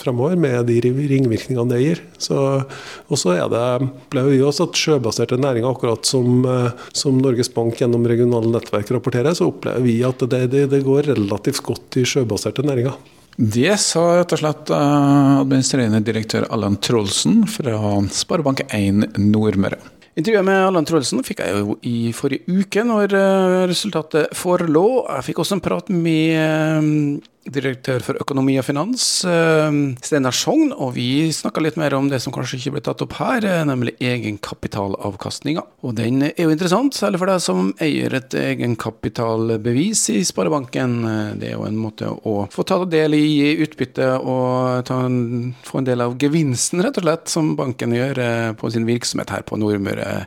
fremover, 0.00 0.36
med 0.40 0.68
de 0.70 0.78
ringvirkningene 0.84 1.72
det 1.72 1.80
gir. 1.82 2.04
Og 2.34 3.18
så 3.20 3.34
er 3.36 3.48
det, 3.52 3.64
opplever 3.88 4.34
vi 4.34 4.44
også 4.44 4.68
at 4.68 4.80
sjøbaserte 4.80 5.40
næringer, 5.40 5.70
akkurat 5.70 6.06
som, 6.08 6.46
som, 6.92 7.18
Norges 7.24 7.52
Bank 7.54 7.80
gjennom 7.80 8.06
regionale 8.10 8.52
nettverk 8.52 8.92
rapporterer, 8.96 9.36
så 9.36 9.50
opplever 9.52 9.84
vi 9.84 9.98
at 10.06 10.24
det, 10.30 10.46
det, 10.52 10.68
det 10.72 10.84
går 10.86 11.12
relativt 11.14 11.64
godt 11.64 12.00
i 12.00 12.08
sjøbaserte 12.08 12.66
næringer. 12.66 12.96
Det 13.34 13.72
sa 13.82 14.02
rett 14.20 14.30
og 14.36 14.38
slett 14.38 14.70
eh, 14.70 15.40
administrerende 15.40 15.98
direktør 16.06 16.46
Allan 16.54 16.76
Trolsen 16.78 17.42
fra 17.50 17.80
Sparebank1 18.14 19.18
Nordmøre. 19.18 19.80
Intervjuet 20.14 20.46
med 20.46 20.60
Allan 20.62 20.86
Troelsen 20.86 21.24
fikk 21.26 21.40
jeg 21.42 21.58
jo 21.58 21.74
i 21.82 22.12
forrige 22.14 22.46
uke, 22.46 22.84
når 22.86 23.16
eh, 23.18 23.62
resultatet 23.66 24.34
forelå. 24.38 24.86
Jeg 25.08 25.26
fikk 25.30 25.40
også 25.42 25.58
en 25.58 25.64
prat 25.64 25.90
med 25.90 26.36
eh, 26.38 27.32
direktør 27.44 28.00
for 28.02 28.18
økonomi 28.22 28.56
og 28.58 28.64
finans, 28.64 29.24
eh, 29.28 29.74
Steinar 30.04 30.32
Sogn, 30.32 30.72
og 30.72 30.94
vi 30.96 31.28
snakka 31.28 31.60
litt 31.60 31.76
mer 31.76 31.94
om 31.94 32.08
det 32.08 32.20
som 32.22 32.32
kanskje 32.32 32.58
ikke 32.58 32.72
ble 32.72 32.80
tatt 32.80 33.02
opp 33.04 33.12
her, 33.18 33.44
eh, 33.44 33.64
nemlig 33.64 33.96
egenkapitalavkastninga. 34.00 35.62
Og 35.82 35.94
den 35.94 36.22
er 36.22 36.32
jo 36.38 36.48
interessant, 36.48 36.94
særlig 36.94 37.18
for 37.18 37.26
deg 37.26 37.40
som 37.40 37.74
eier 37.80 38.14
et 38.14 38.30
egenkapitalbevis 38.30 40.08
i 40.16 40.24
Sparebanken. 40.24 41.04
Eh, 41.04 41.34
det 41.34 41.48
er 41.50 41.56
jo 41.58 41.66
en 41.66 41.76
måte 41.76 42.08
å 42.24 42.48
få 42.50 42.64
ta 42.64 42.84
del 42.84 43.12
i 43.14 43.56
utbytte 43.60 44.20
og 44.24 44.90
en, 44.90 45.54
få 45.64 45.78
en 45.78 45.84
del 45.84 46.00
av 46.00 46.16
gevinsten, 46.16 46.82
rett 46.82 46.96
og 46.96 47.04
slett, 47.04 47.28
som 47.28 47.56
banken 47.56 47.92
gjør 47.92 48.56
på 48.56 48.72
sin 48.72 48.86
virksomhet 48.86 49.30
her 49.30 49.42
på 49.42 49.58
Nordmøre. 49.58 50.26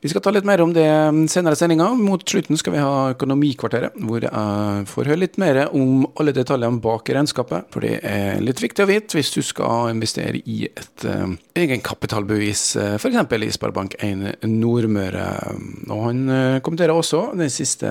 Vi 0.00 0.08
skal 0.08 0.20
ta 0.20 0.30
litt 0.30 0.44
mer 0.44 0.60
om 0.60 0.72
det 0.72 0.86
senere 1.30 1.52
i 1.52 1.56
sendinga. 1.56 1.94
Mot 1.94 2.22
slutten 2.22 2.56
skal 2.56 2.72
vi 2.72 2.78
ha 2.78 3.14
Økonomikvarteret, 3.14 3.96
hvor 3.96 4.20
jeg 4.20 4.86
får 4.86 5.04
høre 5.04 5.22
litt 5.24 5.38
mer 5.38 5.68
om 5.72 6.06
alle 6.18 6.32
detaljer 6.32 6.57
detaljene 6.58 6.82
bak 6.82 7.08
regnskapet. 7.08 7.68
For 7.72 7.84
det 7.84 7.98
er 8.06 8.42
litt 8.42 8.60
viktig 8.62 8.84
å 8.84 8.88
vite 8.88 9.18
hvis 9.18 9.32
du 9.34 9.42
skal 9.46 9.92
investere 9.92 10.40
i 10.44 10.66
et 10.68 11.06
uh, 11.06 11.30
egenkapitalbevis, 11.58 12.64
uh, 12.76 12.84
eh, 12.84 12.96
f.eks. 12.98 13.18
i 13.48 13.52
Sparebank1 13.54 14.46
Nordmøre. 14.48 15.28
Og 15.88 16.02
han 16.08 16.24
uh, 16.28 16.58
kommenterer 16.64 16.94
også 16.94 17.32
den 17.38 17.52
siste 17.52 17.88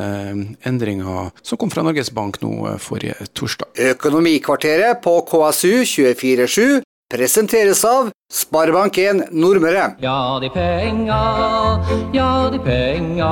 endringa 0.68 1.30
som 1.42 1.60
kom 1.60 1.72
fra 1.74 1.86
Norges 1.86 2.12
Bank 2.12 2.42
nå 2.44 2.78
forrige 2.84 3.30
torsdag. 3.34 3.72
Økonomikvarteret 3.96 5.02
på 5.04 5.20
KSU 5.28 5.74
247 5.86 6.84
presenteres 7.08 7.86
av 7.88 8.10
Sparebank1 8.28 9.30
Nordmøre. 9.32 9.84
Ja, 10.04 10.40
de 10.44 10.50
penga, 10.52 11.20
ja, 12.12 12.32
de 12.52 12.60
penga 12.60 13.30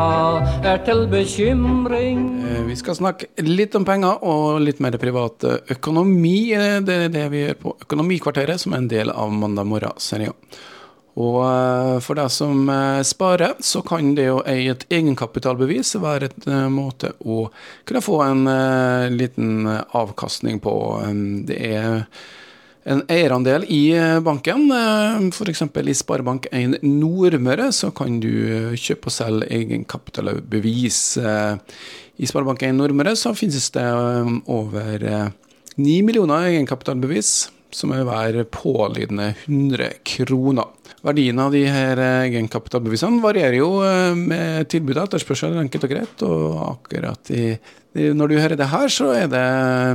er 0.64 0.80
til 0.88 1.04
bekymring 1.12 2.22
eh, 2.40 2.62
Vi 2.70 2.78
skal 2.80 2.96
snakke 2.96 3.28
litt 3.44 3.76
om 3.76 3.84
penger 3.88 4.24
og 4.24 4.62
litt 4.64 4.80
mer 4.84 4.96
privat 5.02 5.44
økonomi. 5.76 6.54
Eh, 6.56 6.78
det 6.88 6.96
er 7.08 7.12
det 7.12 7.26
vi 7.34 7.42
gjør 7.44 7.60
på 7.66 7.74
Økonomikvarteret, 7.88 8.64
som 8.64 8.78
er 8.78 8.86
en 8.86 8.94
del 8.94 9.12
av 9.12 9.36
Mandag 9.36 9.68
morgen-sendinga. 9.68 10.38
Og 11.20 11.42
eh, 11.44 11.98
for 12.04 12.20
deg 12.20 12.32
som 12.32 12.72
sparer, 13.04 13.58
så 13.60 13.84
kan 13.84 14.16
det 14.16 14.30
å 14.32 14.40
eie 14.48 14.72
et 14.72 14.88
egenkapitalbevis 14.88 15.98
være 16.00 16.32
et 16.32 16.50
måte 16.72 17.12
å 17.28 17.50
kunne 17.84 18.04
få 18.08 18.24
en 18.24 18.48
liten 19.12 19.68
avkastning 19.68 20.64
på. 20.64 20.80
Det 21.52 21.60
er 21.76 22.04
en 22.86 23.02
eierandel 23.10 23.66
i 23.72 23.82
eh, 23.98 24.20
banken. 24.24 24.68
Eh, 24.72 25.26
F.eks. 25.32 25.64
i 25.66 25.96
Sparebank1 25.98 26.78
Nordmøre 26.86 27.72
så 27.74 27.90
kan 27.96 28.20
du 28.22 28.30
eh, 28.46 28.78
kjøpe 28.78 29.10
og 29.10 29.16
selge 29.16 29.50
egenkapitalbevis. 29.58 31.02
I 32.16 32.30
Sparebank1 32.30 32.78
Nordmøre 32.78 33.16
så 33.20 33.34
finnes 33.38 33.68
det 33.76 33.86
over 34.52 35.06
9 35.76 36.00
millioner 36.06 36.52
egenkapitalbevis, 36.52 37.34
som 37.76 37.92
er 37.92 38.06
hver 38.08 38.44
pålydende 38.54 39.34
100 39.48 39.90
kroner. 40.08 40.70
Verdien 41.06 41.42
av 41.42 41.52
de 41.54 41.66
her 41.70 42.00
egenkapitalbevisene 42.26 43.22
varierer 43.22 43.60
jo 43.60 43.72
med 44.18 44.70
tilbud 44.72 44.96
og 44.96 45.10
etterspørsel, 45.10 45.58
enkelt 45.62 45.86
og 45.86 45.92
greit. 45.92 46.24
Og 46.26 46.62
akkurat 46.70 47.34
i 47.36 47.50
når 47.96 48.28
du 48.28 48.36
hører 48.36 48.60
det 48.60 48.68
her, 48.74 48.90
så 48.92 49.08
er 49.16 49.30
det 49.32 49.42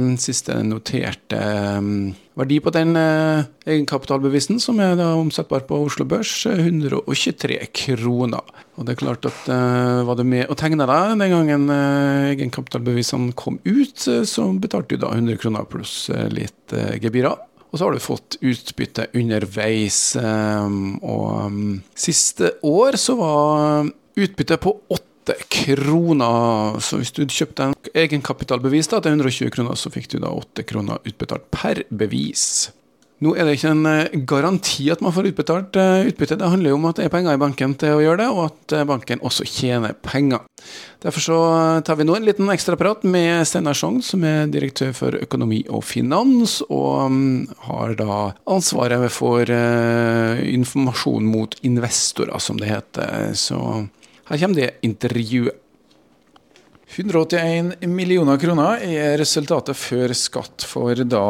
um, 0.00 0.14
siste 0.20 0.54
noterte 0.64 1.36
um, 1.76 2.14
verdi 2.38 2.56
på 2.64 2.72
den 2.72 2.94
uh, 2.96 3.44
egenkapitalbevisen, 3.68 4.56
som 4.62 4.80
er 4.80 4.94
da 4.96 5.10
omsettbar 5.18 5.66
på 5.68 5.82
Oslo 5.84 6.06
Børs, 6.08 6.32
123 6.48 7.58
kroner. 7.76 8.54
Og 8.80 8.88
det 8.88 8.94
er 8.94 9.02
klart 9.02 9.28
at 9.28 9.50
uh, 9.52 10.00
var 10.08 10.16
du 10.16 10.24
med 10.24 10.46
og 10.48 10.56
tegna 10.62 10.88
deg 10.88 11.12
den 11.20 11.34
gangen 11.34 11.68
uh, 11.68 12.30
egenkapitalbevisene 12.30 13.36
kom 13.36 13.60
ut, 13.68 14.00
så 14.00 14.48
betalte 14.56 14.96
du 14.96 15.04
da 15.04 15.12
100 15.12 15.36
kroner 15.44 15.68
pluss 15.68 16.08
litt 16.32 16.72
gebyrer. 17.04 17.36
Og 17.70 17.76
så 17.78 17.84
har 17.84 17.94
du 17.94 18.02
fått 18.02 18.40
utbytte 18.40 19.10
underveis. 19.14 20.00
Um, 20.16 20.96
og 21.04 21.92
siste 21.92 22.54
år 22.64 22.96
så 22.98 23.20
var 23.20 23.92
utbyttet 24.16 24.64
på 24.64 24.72
8 25.30 25.48
kroner. 25.48 26.80
Så 26.80 27.00
hvis 27.00 27.14
du 27.14 27.24
kjøpte 27.26 27.70
en 27.70 27.78
egenkapitalbevis 27.94 28.90
da, 28.90 29.00
til 29.04 29.16
120 29.16 29.54
kroner, 29.54 29.78
så 29.78 29.92
fikk 29.92 30.10
du 30.14 30.20
da 30.22 30.32
8 30.34 30.66
kroner 30.68 31.00
utbetalt 31.06 31.48
per 31.54 31.84
bevis. 31.90 32.70
Nå 33.20 33.34
er 33.36 33.44
det 33.44 33.58
ikke 33.58 33.70
en 33.74 33.88
eh, 33.88 34.20
garanti 34.24 34.86
at 34.92 35.02
man 35.04 35.12
får 35.12 35.26
utbetalt 35.28 35.76
eh, 35.76 36.06
utbytte. 36.08 36.38
Det 36.40 36.48
handler 36.48 36.72
jo 36.72 36.78
om 36.78 36.86
at 36.88 36.96
det 36.96 37.04
er 37.04 37.12
penger 37.12 37.36
i 37.36 37.40
banken 37.42 37.74
til 37.76 37.98
å 37.98 38.00
gjøre 38.00 38.22
det, 38.22 38.28
og 38.32 38.46
at 38.46 38.74
eh, 38.78 38.86
banken 38.88 39.20
også 39.28 39.44
tjener 39.44 39.92
penger. 40.00 40.46
Derfor 41.04 41.24
så 41.24 41.40
tar 41.84 41.98
vi 42.00 42.06
nå 42.08 42.16
en 42.16 42.24
liten 42.24 42.48
ekstraprat 42.52 43.04
med 43.04 43.44
Steinar 43.48 43.76
Sogn, 43.76 44.00
som 44.04 44.24
er 44.24 44.48
direktør 44.52 44.96
for 44.96 45.20
økonomi 45.20 45.60
og 45.68 45.84
finans, 45.84 46.62
og 46.72 47.12
mm, 47.12 47.60
har 47.68 47.94
da 48.00 48.18
ansvaret 48.48 49.12
for 49.12 49.44
informasjon 49.44 51.28
mot 51.28 51.56
investorer, 51.64 52.40
som 52.40 52.60
det 52.60 52.72
heter. 52.72 53.32
Så 53.36 53.60
her 54.30 54.38
kommer 54.38 54.62
det 54.62 54.70
intervjuet. 54.86 55.66
181 56.90 57.86
millioner 57.86 58.38
kroner 58.42 58.82
er 58.82 59.12
resultatet 59.20 59.78
før 59.78 60.10
skatt 60.16 60.64
for 60.66 60.98
da 61.06 61.22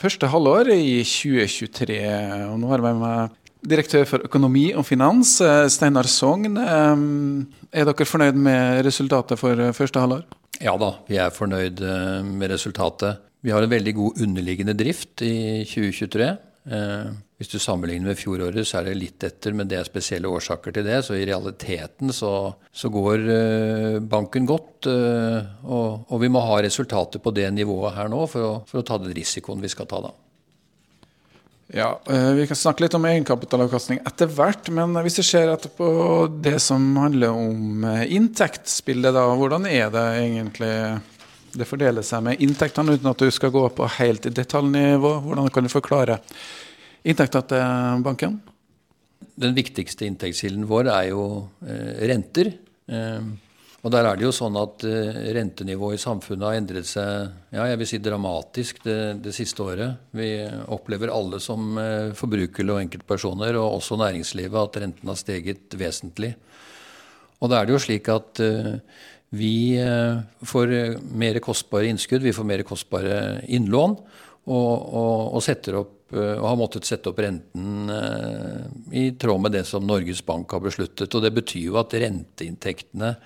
første 0.00 0.30
halvår 0.32 0.70
i 0.72 1.02
2023. 1.04 1.98
Og 2.48 2.56
nå 2.60 2.70
har 2.70 2.80
jeg 2.80 2.86
med 2.86 3.02
meg 3.02 3.34
direktør 3.72 4.06
for 4.08 4.24
økonomi 4.26 4.70
og 4.72 4.86
finans, 4.88 5.34
eh, 5.44 5.68
Steinar 5.68 6.08
Sogn. 6.08 6.56
Er 6.56 7.84
dere 7.84 8.08
fornøyd 8.08 8.34
med 8.34 8.84
resultatet 8.86 9.38
for 9.38 9.60
første 9.76 10.00
halvår? 10.00 10.24
Ja 10.62 10.76
da, 10.78 10.94
vi 11.08 11.18
er 11.20 11.30
fornøyd 11.34 11.80
eh, 11.82 12.22
med 12.24 12.50
resultatet. 12.50 13.20
Vi 13.42 13.50
har 13.50 13.62
en 13.62 13.70
veldig 13.70 13.94
god 13.94 14.24
underliggende 14.24 14.74
drift 14.78 15.22
i 15.26 15.64
2023. 15.68 16.38
Eh, 16.62 17.10
hvis 17.42 17.50
du 17.50 17.58
sammenligner 17.58 18.12
med 18.12 18.18
fjoråret, 18.20 18.66
så 18.68 18.78
er 18.78 18.90
det 18.90 18.98
litt 19.00 19.24
etter, 19.26 19.54
men 19.56 19.66
det 19.70 19.80
er 19.80 19.88
spesielle 19.88 20.30
årsaker 20.30 20.76
til 20.76 20.86
det. 20.86 21.00
Så 21.06 21.18
i 21.18 21.26
realiteten 21.26 22.14
så, 22.14 22.52
så 22.70 22.90
går 22.92 23.28
eh, 23.34 23.98
banken 23.98 24.46
godt. 24.46 24.86
Eh, 24.90 25.38
og, 25.66 26.04
og, 26.06 26.18
vi 26.22 26.30
må 26.30 26.42
ha 26.46 26.60
resultater 26.62 27.22
på 27.22 27.34
det 27.34 27.48
nivået 27.54 27.96
her 27.98 28.12
nå 28.12 28.26
for 28.30 28.46
å, 28.46 28.52
for 28.68 28.82
å 28.82 28.86
ta 28.86 29.00
den 29.02 29.14
risikoen 29.16 29.62
vi 29.62 29.72
skal 29.72 29.90
ta 29.90 30.04
da. 30.06 30.14
Ja, 31.72 31.86
Vi 32.04 32.44
kan 32.44 32.58
snakke 32.58 32.84
litt 32.84 32.92
om 32.98 33.06
egenkapitalavkastning 33.08 34.02
etter 34.04 34.28
hvert, 34.28 34.66
men 34.76 34.92
hvis 35.06 35.14
vi 35.22 35.24
ser 35.24 35.54
på 35.72 35.86
det 36.44 36.58
som 36.60 36.84
handler 37.00 37.32
om 37.32 37.86
inntektsbildet, 38.12 39.14
da, 39.16 39.22
hvordan 39.40 39.64
er 39.70 39.88
det 39.94 40.02
egentlig 40.18 40.74
det 41.58 41.68
fordeler 41.68 42.04
seg 42.06 42.24
med 42.24 42.40
inntektene, 42.42 42.96
uten 42.96 43.10
at 43.10 43.20
du 43.20 43.30
skal 43.34 43.52
gå 43.54 43.66
på 43.76 43.88
helt 43.98 44.28
detaljnivå. 44.32 45.12
Hvordan 45.26 45.52
kan 45.52 45.66
du 45.66 45.72
forklare 45.72 46.18
inntektene 47.04 47.48
til 47.50 48.04
banken? 48.06 48.40
Den 49.42 49.54
viktigste 49.56 50.06
inntektskilden 50.08 50.66
vår 50.68 50.90
er 50.92 51.08
jo 51.10 51.24
eh, 51.66 52.04
renter. 52.10 52.52
Eh, 52.88 53.30
og 53.82 53.90
der 53.90 54.06
er 54.06 54.18
det 54.18 54.26
jo 54.26 54.34
sånn 54.34 54.56
at 54.60 54.84
eh, 54.86 55.20
rentenivået 55.34 55.98
i 55.98 56.02
samfunnet 56.02 56.46
har 56.46 56.58
endret 56.58 56.86
seg 56.86 57.54
ja, 57.54 57.66
jeg 57.70 57.80
vil 57.80 57.90
si 57.90 58.00
dramatisk 58.02 58.82
det, 58.86 58.98
det 59.24 59.34
siste 59.36 59.64
året. 59.64 60.10
Vi 60.16 60.30
opplever 60.72 61.12
alle 61.12 61.40
som 61.42 61.78
forbrukere 62.18 62.76
og 62.76 62.84
enkeltpersoner, 62.84 63.58
og 63.60 63.80
også 63.80 63.98
næringslivet, 64.00 64.60
at 64.60 64.82
renten 64.84 65.12
har 65.12 65.20
steget 65.20 65.78
vesentlig. 65.80 66.34
Og 67.42 67.50
da 67.50 67.58
er 67.58 67.66
det 67.66 67.74
jo 67.74 67.82
slik 67.82 68.06
at 68.12 68.38
vi 69.32 69.80
eh, 69.80 70.18
får 70.44 70.72
eh, 70.72 70.98
mer 71.16 71.38
kostbare 71.40 71.88
innskudd, 71.88 72.22
vi 72.22 72.34
får 72.36 72.44
mer 72.44 72.62
kostbare 72.68 73.40
innlån, 73.48 73.94
og, 74.44 74.72
og, 74.92 75.38
og, 75.38 75.70
opp, 75.78 75.94
eh, 76.12 76.34
og 76.36 76.48
har 76.50 76.58
måttet 76.60 76.88
sette 76.88 77.08
opp 77.08 77.22
renten 77.24 77.88
i 78.92 79.06
tråd 79.16 79.40
med 79.40 79.56
det 79.56 79.64
som 79.68 79.86
Norges 79.88 80.20
Bank 80.26 80.52
har 80.52 80.60
besluttet. 80.60 81.08
Og 81.08 81.24
det 81.24 81.32
betyr 81.38 81.70
jo 81.70 81.80
at 81.80 81.96
renteinntektene, 81.96 83.16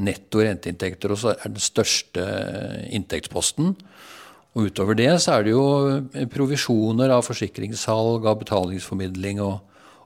netto 0.00 0.40
renteinntekter, 0.40 1.12
også 1.12 1.34
er 1.34 1.50
den 1.52 1.60
største 1.60 2.22
inntektsposten. 2.96 3.74
Og 4.56 4.70
utover 4.70 4.96
det 4.96 5.10
så 5.20 5.34
er 5.34 5.44
det 5.44 5.52
jo 5.52 5.66
provisjoner 6.32 7.12
av 7.12 7.26
forsikringssalg, 7.28 8.24
av 8.24 8.40
betalingsformidling 8.40 9.44
og, 9.44 9.58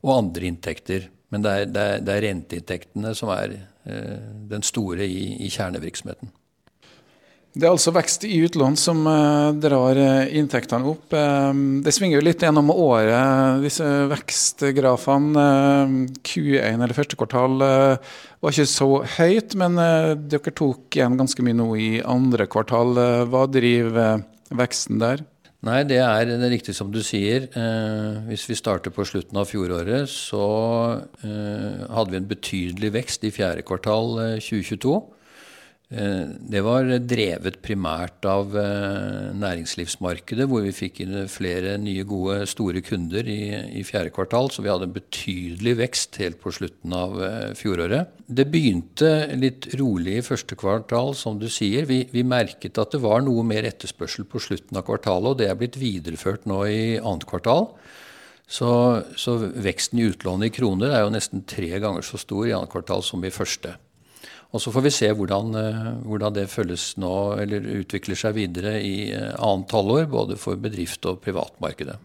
og 0.02 0.16
andre 0.16 0.50
inntekter. 0.50 1.06
Men 1.34 1.42
det 1.42 1.50
er, 1.50 1.66
det, 1.66 1.82
er, 1.82 2.06
det 2.06 2.14
er, 2.14 2.24
renteinntektene 2.28 3.10
som 3.18 3.32
er 3.34 3.58
eh, 3.58 4.16
den 4.52 4.62
store 4.62 5.02
i, 5.02 5.34
i, 5.42 5.50
kjernevirksomheten. 5.50 6.30
Det 7.54 7.66
er 7.66 7.72
altså 7.72 7.90
vekst 7.94 8.24
i 8.26 8.38
utlån 8.46 8.76
som 8.78 9.02
eh, 9.06 9.48
drar 9.62 9.98
uh, 9.98 10.30
inntektene 10.30 10.86
opp. 10.90 11.10
Uh, 11.10 11.50
det 11.82 11.94
svinger 11.94 12.20
jo 12.20 12.24
litt 12.28 12.42
gjennom 12.46 12.70
året, 12.70 13.64
disse 13.66 13.88
vekstgrafene. 14.14 15.48
Q1 16.22 16.70
eller 16.70 16.94
første 16.94 17.18
kvartal 17.18 17.58
var 17.58 18.54
ikke 18.54 18.70
så 18.70 18.88
høyt, 19.18 19.58
men 19.58 19.78
dere 20.30 20.54
tok 20.54 20.94
igjen 20.94 21.18
ganske 21.18 21.46
mye 21.46 21.58
nå 21.58 21.68
i 21.74 21.92
andre 21.98 22.46
kvartal. 22.50 22.94
hva 23.30 23.46
driver 23.50 24.22
veksten 24.54 25.02
der? 25.02 25.26
Nei, 25.64 25.78
det 25.88 25.96
er, 25.96 26.26
det 26.28 26.36
er 26.44 26.52
riktig 26.52 26.74
som 26.76 26.90
du 26.92 27.00
sier. 27.00 27.46
hvis 28.28 28.44
vi 28.50 28.56
starter 28.58 28.92
på 28.92 29.06
slutten 29.08 29.38
av 29.40 29.48
fjoråret, 29.48 30.04
så 30.12 30.44
hadde 31.24 32.10
vi 32.12 32.18
en 32.20 32.28
betydelig 32.28 32.90
vekst 32.98 33.24
i 33.24 33.32
fjerde 33.32 33.64
kvartal 33.64 34.18
2022. 34.44 34.98
Eh, 35.94 36.26
det 36.50 36.60
var 36.66 36.88
drevet 37.06 37.60
primært 37.62 38.26
av 38.26 38.54
eh, 38.58 39.28
næringslivsmarkedet, 39.38 40.46
hvor 40.50 40.64
vi 40.64 40.72
fikk 40.74 41.02
inn 41.04 41.28
flere 41.30 41.76
nye, 41.78 42.02
gode, 42.08 42.40
store 42.50 42.82
kunder 42.82 43.28
i, 43.30 43.52
i, 43.78 43.84
fjerde 43.86 44.10
kvartal. 44.14 44.50
Så 44.50 44.64
vi 44.64 44.72
hadde 44.72 44.88
en 44.88 44.96
betydelig 44.96 45.76
vekst 45.78 46.18
helt 46.22 46.40
på 46.42 46.50
slutten 46.56 46.96
av 46.98 47.14
eh, 47.22 47.52
fjoråret. 47.58 48.16
Det 48.26 48.48
begynte 48.50 49.12
litt 49.38 49.70
rolig 49.78 50.18
i 50.18 50.26
første 50.26 50.58
kvartal, 50.58 51.14
som 51.18 51.38
du 51.38 51.46
sier. 51.52 51.86
Vi, 51.86 52.02
vi 52.10 52.26
merket 52.26 52.80
at 52.82 52.96
det 52.96 53.04
var 53.04 53.22
noe 53.22 53.46
mer 53.46 53.68
etterspørsel 53.70 54.26
på 54.26 54.42
slutten 54.42 54.80
av 54.80 54.88
kvartalet, 54.88 55.30
og 55.30 55.42
det 55.42 55.50
er 55.52 55.60
blitt 55.60 55.78
videreført 55.78 56.50
nå 56.50 56.64
i 56.66 56.84
annet 56.98 57.28
kvartal. 57.30 57.70
Så, 58.50 58.68
så 59.16 59.38
veksten 59.38 60.02
i 60.02 60.10
utlånet 60.10 60.50
i 60.50 60.56
kroner 60.58 60.90
er 60.92 61.06
jo 61.06 61.14
nesten 61.14 61.46
tre 61.48 61.70
ganger 61.78 62.04
så 62.04 62.18
stor 62.20 62.48
i 62.48 62.52
annet 62.56 62.72
kvartal 62.74 63.06
som 63.06 63.22
i 63.24 63.32
første. 63.32 63.78
Og 64.54 64.62
Så 64.62 64.70
får 64.70 64.84
vi 64.86 64.90
se 64.94 65.08
hvordan, 65.10 65.54
eh, 65.58 65.86
hvordan, 66.06 66.34
det 66.36 66.46
følges 66.52 66.96
nå, 67.02 67.14
eller 67.42 67.64
utvikler 67.80 68.14
seg 68.18 68.36
videre 68.36 68.78
i 68.78 69.10
eh, 69.10 69.34
annet 69.34 69.72
halvår, 69.74 70.06
både 70.12 70.36
for 70.38 70.54
bedrift 70.62 71.02
og 71.10 71.18
privatmarkedet. 71.24 71.96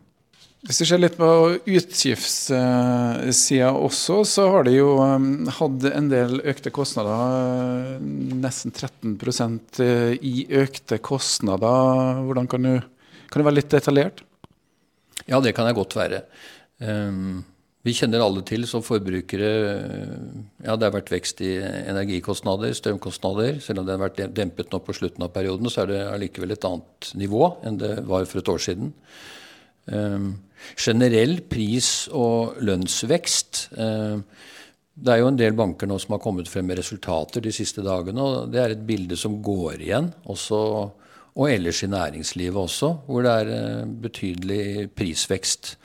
Hvis 0.65 0.81
vi 0.81 0.87
ser 0.89 0.99
litt 0.99 1.15
på 1.15 1.27
utgiftssida 1.71 3.69
også, 3.71 4.15
så 4.27 4.47
har 4.51 4.65
de 4.67 4.73
jo 4.73 4.97
um, 4.99 5.47
hatt 5.55 5.85
en 5.87 6.09
del 6.11 6.41
økte 6.41 6.73
kostnader. 6.75 7.95
Nesten 8.01 8.73
13% 8.75 9.79
i 10.19 10.43
økte 10.59 10.99
kostnader. 10.99 12.19
Hvordan 12.27 12.49
kan 12.51 12.67
du, 12.67 12.73
kan 13.31 13.39
du 13.39 13.45
være 13.47 13.59
litt 13.61 13.71
detaljert? 13.71 14.19
Ja, 15.31 15.39
det 15.39 15.55
kan 15.55 15.69
jeg 15.69 15.79
godt 15.79 15.95
være. 15.95 16.25
Um, 16.83 17.45
vi 17.87 17.93
kjenner 17.95 18.19
alle 18.19 18.43
til 18.43 18.65
som 18.67 18.83
forbrukere 18.83 19.49
Ja, 20.65 20.75
det 20.75 20.87
har 20.87 20.95
vært 20.97 21.13
vekst 21.13 21.39
i 21.45 21.53
energikostnader, 21.63 22.73
strømkostnader. 22.75 23.61
Selv 23.63 23.81
om 23.81 23.87
det 23.87 23.95
har 23.95 24.03
vært 24.03 24.21
dempet 24.35 24.73
nå 24.73 24.81
på 24.83 24.95
slutten 24.97 25.23
av 25.23 25.31
perioden, 25.35 25.71
så 25.71 25.85
er 25.85 25.93
det 25.93 26.03
allikevel 26.09 26.57
et 26.57 26.67
annet 26.67 27.11
nivå 27.19 27.53
enn 27.63 27.79
det 27.79 27.93
var 28.09 28.27
for 28.27 28.41
et 28.41 28.51
år 28.51 28.63
siden. 28.67 28.93
Um, 29.87 30.33
generell 30.75 31.39
pris- 31.47 32.09
og 32.11 32.59
lønnsvekst. 32.67 33.69
Um, 33.79 34.25
det 34.99 35.13
er 35.13 35.21
jo 35.21 35.29
en 35.31 35.39
del 35.39 35.55
banker 35.55 35.87
nå 35.87 35.95
som 36.03 36.17
har 36.17 36.23
kommet 36.23 36.51
frem 36.51 36.67
med 36.67 36.81
resultater 36.81 37.41
de 37.41 37.53
siste 37.55 37.79
dagene, 37.85 38.19
og 38.19 38.51
det 38.51 38.59
er 38.59 38.75
et 38.75 38.83
bilde 38.85 39.15
som 39.17 39.39
går 39.39 39.79
igjen. 39.87 40.11
også 40.27 40.59
og 41.39 41.47
ellers 41.47 41.83
i 41.85 41.87
næringslivet 41.87 42.57
også, 42.59 42.89
hvor 43.07 43.23
det 43.23 43.31
er 43.31 43.51
eh, 43.53 43.91
betydelig 44.03 44.89
prisvekst. 44.97 45.77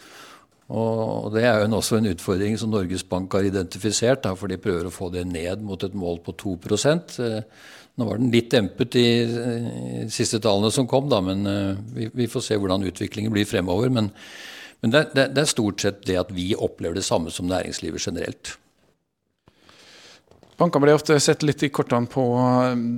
Og 0.72 1.32
Det 1.34 1.44
er 1.44 1.60
jo 1.60 1.76
også 1.76 1.98
en 1.98 2.08
utfordring 2.08 2.56
som 2.56 2.70
Norges 2.72 3.04
Bank 3.04 3.32
har 3.36 3.44
identifisert, 3.44 4.22
da, 4.24 4.32
for 4.34 4.48
de 4.48 4.56
prøver 4.56 4.88
å 4.88 4.94
få 4.94 5.10
det 5.12 5.26
ned 5.28 5.60
mot 5.60 5.82
et 5.84 5.94
mål 5.94 6.22
på 6.24 6.32
2 6.40 6.54
eh, 7.20 7.42
Nå 7.94 8.06
var 8.08 8.18
den 8.18 8.32
litt 8.32 8.50
dempet 8.50 8.96
i 8.96 9.06
de 9.28 10.08
siste 10.10 10.40
tallene 10.40 10.72
som 10.72 10.88
kom, 10.88 11.08
da, 11.08 11.20
men 11.20 11.46
eh, 11.46 11.76
vi, 11.94 12.08
vi, 12.14 12.26
får 12.26 12.40
se 12.48 12.56
hvordan 12.56 12.86
utviklingen 12.88 13.32
blir 13.32 13.44
fremover. 13.44 13.92
Men, 13.92 14.08
men 14.80 14.90
det, 14.90 15.10
det, 15.12 15.28
det, 15.36 15.44
er 15.44 15.52
stort 15.52 15.84
sett 15.84 16.00
det 16.08 16.16
at 16.16 16.32
vi 16.32 16.54
opplever 16.56 16.96
det 16.96 17.04
samme 17.04 17.30
som 17.30 17.46
næringslivet 17.50 18.08
generelt. 18.08 18.56
Bankene 20.56 20.86
blir 20.86 20.96
ofte 20.96 21.18
sett 21.20 21.42
litt 21.42 21.62
i 21.66 21.72
kortene 21.74 22.08
på 22.08 22.24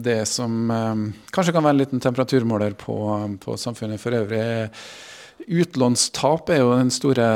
det 0.07 0.23
som 0.31 0.71
eh, 0.71 1.05
kanskje 1.35 1.57
kan 1.57 1.67
være 1.67 1.81
en 1.81 1.83
liten 1.83 2.07
temperaturmåler 2.07 2.79
på, 2.79 2.97
på 3.43 3.59
samfunnet 3.59 3.99
for 3.99 4.15
øvrig. 4.23 4.71
Utlånstap 5.47 6.51
er 6.51 6.63
jo 6.63 6.73
den 6.75 6.93
store 6.95 7.27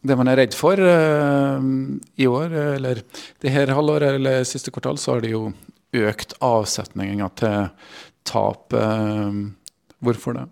det 0.00 0.16
man 0.16 0.30
er 0.32 0.38
redd 0.40 0.54
for 0.56 0.80
uh, 0.80 1.60
i 2.16 2.28
år, 2.28 2.54
eller 2.78 3.02
det 3.42 3.52
her 3.52 3.72
halvåret 3.76 4.16
eller 4.16 4.46
siste 4.48 4.72
kvartal, 4.72 4.96
så 5.00 5.16
har 5.16 5.24
det 5.24 5.34
jo 5.34 5.50
økt 5.92 6.32
avsetninga 6.44 7.28
til 7.36 7.68
tap. 8.28 8.72
Uh, 8.72 9.52
hvorfor 10.00 10.38
det? 10.38 10.46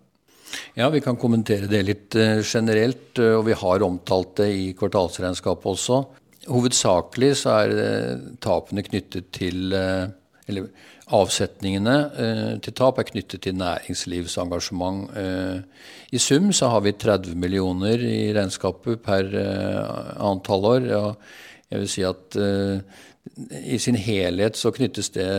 Ja, 0.77 0.89
Vi 0.93 1.01
kan 1.01 1.17
kommentere 1.17 1.69
det 1.69 1.81
litt 1.85 2.15
generelt, 2.45 3.17
og 3.21 3.43
vi 3.45 3.57
har 3.57 3.85
omtalt 3.85 4.35
det 4.41 4.47
i 4.53 4.63
kvartalsregnskapet 4.77 5.67
også. 5.73 5.99
Hovedsakelig 6.49 7.35
så 7.41 7.57
er 7.65 8.21
tapene 8.41 8.81
knyttet 8.85 9.29
til 9.35 9.75
Eller 10.49 10.69
avsetningene 11.15 11.95
eh, 12.21 12.53
til 12.65 12.75
tap 12.77 12.99
er 13.01 13.07
knyttet 13.09 13.43
til 13.45 13.57
næringslivsengasjement. 13.57 15.09
Eh, 15.17 15.61
I 16.13 16.21
sum 16.21 16.51
så 16.55 16.71
har 16.73 16.83
vi 16.85 16.93
30 16.97 17.37
millioner 17.39 18.01
i 18.05 18.31
regnskapet 18.35 19.01
per 19.05 19.29
eh, 19.29 20.15
annet 20.17 20.51
halvår. 20.53 20.89
Ja, 20.89 21.03
jeg 21.69 21.83
vil 21.83 21.91
si 21.93 22.05
at 22.07 22.37
eh, 22.37 23.01
i 23.61 23.77
sin 23.81 23.97
helhet 23.99 24.57
så 24.57 24.71
knyttes 24.75 25.11
det 25.15 25.29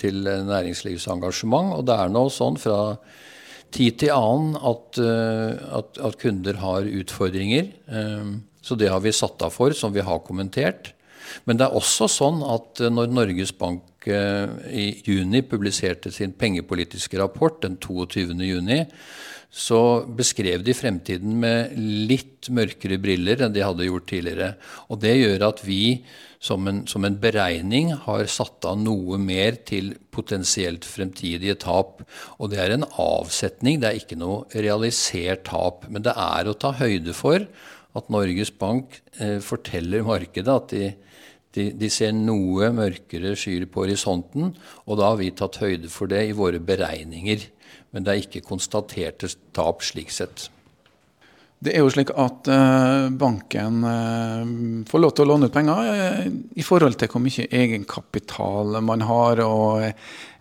til 0.00 0.24
næringslivsengasjement. 0.24 1.76
Og 1.78 1.86
det 1.88 1.96
er 1.96 2.12
nå 2.12 2.26
sånn 2.32 2.60
fra 2.60 2.80
tid 3.74 4.00
til 4.00 4.12
annen 4.14 4.56
at, 4.56 5.00
eh, 5.00 5.64
at, 5.80 6.02
at 6.08 6.20
kunder 6.20 6.60
har 6.62 6.88
utfordringer. 6.88 7.72
Eh, 7.88 8.36
så 8.66 8.74
det 8.78 8.90
har 8.90 9.02
vi 9.04 9.14
satt 9.14 9.42
av 9.46 9.54
for, 9.54 9.76
som 9.76 9.94
vi 9.94 10.04
har 10.04 10.24
kommentert. 10.26 10.95
Men 11.44 11.58
det 11.58 11.66
er 11.66 11.78
også 11.78 12.08
sånn 12.10 12.42
at 12.46 12.82
når 12.92 13.12
Norges 13.12 13.54
Bank 13.56 14.06
i 14.06 14.86
juni 15.02 15.40
publiserte 15.42 16.12
sin 16.14 16.34
pengepolitiske 16.38 17.18
rapport 17.18 17.58
den 17.64 17.74
22. 17.82 18.36
juni, 18.46 18.84
så 19.56 20.04
beskrev 20.18 20.64
de 20.66 20.74
fremtiden 20.76 21.38
med 21.40 21.76
litt 21.78 22.50
mørkere 22.52 22.98
briller 23.00 23.40
enn 23.42 23.54
de 23.54 23.64
hadde 23.64 23.86
gjort 23.86 24.08
tidligere. 24.10 24.50
Og 24.92 25.00
det 25.00 25.14
gjør 25.16 25.46
at 25.48 25.62
vi 25.64 25.80
som 26.42 26.66
en, 26.68 26.82
som 26.90 27.06
en 27.06 27.16
beregning 27.20 27.94
har 28.04 28.26
satt 28.30 28.66
av 28.68 28.76
noe 28.78 29.18
mer 29.18 29.56
til 29.68 29.94
potensielt 30.14 30.84
fremtidige 30.86 31.56
tap. 31.62 32.02
Og 32.36 32.52
det 32.52 32.60
er 32.62 32.76
en 32.76 32.86
avsetning, 33.00 33.80
det 33.80 33.90
er 33.90 34.02
ikke 34.02 34.20
noe 34.20 34.44
realisert 34.52 35.46
tap. 35.48 35.88
Men 35.88 36.04
det 36.06 36.12
er 36.12 36.50
å 36.50 36.58
ta 36.58 36.74
høyde 36.76 37.16
for 37.16 37.48
at 37.96 38.12
Norges 38.12 38.52
Bank 38.52 39.00
eh, 39.16 39.38
forteller 39.40 40.04
markedet 40.04 40.52
at 40.52 40.74
de 40.74 40.92
de, 41.56 41.70
de, 41.74 41.90
ser 41.92 42.12
noe 42.16 42.70
mørkere 42.76 43.34
skyer 43.38 43.66
på 43.70 43.86
horisonten, 43.86 44.52
og 44.84 45.00
da 45.00 45.12
har 45.12 45.20
vi 45.20 45.32
tatt 45.34 45.60
høyde 45.62 45.90
for 45.92 46.10
det 46.12 46.26
i 46.28 46.36
våre 46.36 46.60
beregninger. 46.62 47.48
Men 47.94 48.04
det 48.04 48.12
er 48.12 48.26
ikke 48.26 48.44
konstaterte 48.46 49.30
tap 49.56 49.84
slik 49.86 50.12
sett. 50.12 50.50
Det 51.56 51.72
er 51.72 51.80
jo 51.80 51.88
slik 51.88 52.10
at 52.20 52.48
uh, 52.52 53.06
banken 53.16 53.78
uh, 53.80 54.42
får 54.86 55.00
lov 55.00 55.14
til 55.16 55.24
å 55.24 55.28
låne 55.30 55.48
ut 55.48 55.54
penger 55.54 55.88
uh, 55.88 56.26
i 56.52 56.64
forhold 56.66 56.98
til 57.00 57.08
hvor 57.08 57.22
mye 57.24 57.46
egenkapital 57.48 58.76
man 58.84 59.06
har. 59.08 59.40
og 59.40 59.86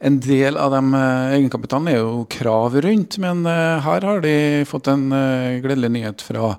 En 0.04 0.20
del 0.20 0.60
av 0.60 0.76
den 0.76 0.92
egenkapitalen 0.98 1.94
er 1.94 2.02
jo 2.02 2.26
krav 2.36 2.76
rundt, 2.84 3.18
men 3.24 3.48
her 3.48 4.10
har 4.10 4.22
de 4.26 4.36
fått 4.68 4.92
en 4.92 5.08
gledelig 5.64 5.94
nyhet 5.96 6.26
fra 6.26 6.52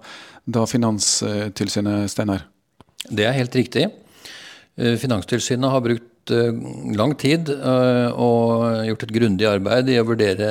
da 0.46 0.64
Finanstilsynet, 0.70 2.08
Steinar. 2.10 2.46
Det 3.06 3.26
er 3.28 3.36
helt 3.36 3.54
riktig. 3.54 3.90
Eh, 4.76 4.96
Finanstilsynet 5.00 5.72
har 5.72 5.80
brukt 5.80 6.32
eh, 6.36 6.52
lang 6.96 7.14
tid 7.16 7.48
eh, 7.54 8.10
og 8.12 8.82
gjort 8.90 9.06
et 9.06 9.14
grundig 9.16 9.48
arbeid 9.48 9.88
i 9.88 9.96
å 10.00 10.04
vurdere 10.04 10.50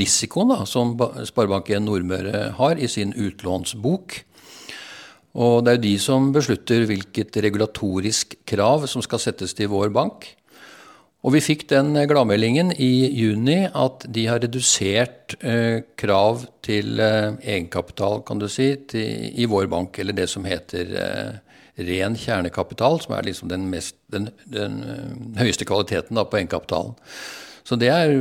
risikoen 0.00 0.54
da, 0.54 0.62
som 0.68 0.94
Sparebank1 0.96 1.84
Nordmøre 1.84 2.46
har 2.56 2.80
i 2.80 2.88
sin 2.88 3.12
utlånsbok. 3.12 4.16
Og 5.36 5.58
det 5.60 5.74
er 5.74 5.76
jo 5.76 5.84
de 5.84 5.94
som 6.00 6.32
beslutter 6.32 6.86
hvilket 6.88 7.36
regulatorisk 7.44 8.38
krav 8.48 8.88
som 8.88 9.04
skal 9.04 9.20
settes 9.20 9.52
til 9.52 9.68
vår 9.68 9.92
bank. 9.92 10.24
Og 11.26 11.34
vi 11.34 11.42
fikk 11.44 11.66
den 11.68 11.90
gladmeldingen 12.08 12.70
i 12.80 13.10
juni 13.18 13.66
at 13.66 14.06
de 14.08 14.24
har 14.30 14.40
redusert 14.40 15.34
krav 15.98 16.44
til 16.64 17.02
egenkapital, 17.02 18.22
kan 18.24 18.40
du 18.40 18.46
si, 18.48 18.70
til, 18.88 19.26
i 19.34 19.48
vår 19.50 19.66
bank, 19.68 19.98
eller 20.00 20.16
det 20.16 20.28
som 20.30 20.46
heter 20.46 20.94
ren 21.76 22.16
kjernekapital, 22.16 23.00
som 23.02 23.14
er 23.16 23.28
liksom 23.28 23.50
den, 23.52 23.68
mest, 23.72 23.98
den, 24.12 24.30
den 24.48 24.80
eh, 24.84 25.14
høyeste 25.42 25.68
kvaliteten 25.68 26.16
da, 26.16 26.24
på 26.24 26.40
egenkapitalen. 26.40 26.96
Så 27.66 27.78
det 27.80 27.90
er 27.92 28.20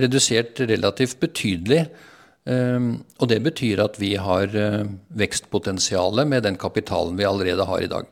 redusert 0.00 0.60
relativt 0.64 1.18
betydelig. 1.20 1.86
Um, 2.48 3.02
og 3.20 3.28
det 3.28 3.42
betyr 3.44 3.82
at 3.84 3.98
vi 4.00 4.14
har 4.16 4.54
uh, 4.56 4.86
vekstpotensialet 5.20 6.24
med 6.30 6.46
den 6.46 6.56
kapitalen 6.56 7.18
vi 7.18 7.26
allerede 7.28 7.66
har 7.68 7.82
i 7.84 7.90
dag. 7.90 8.06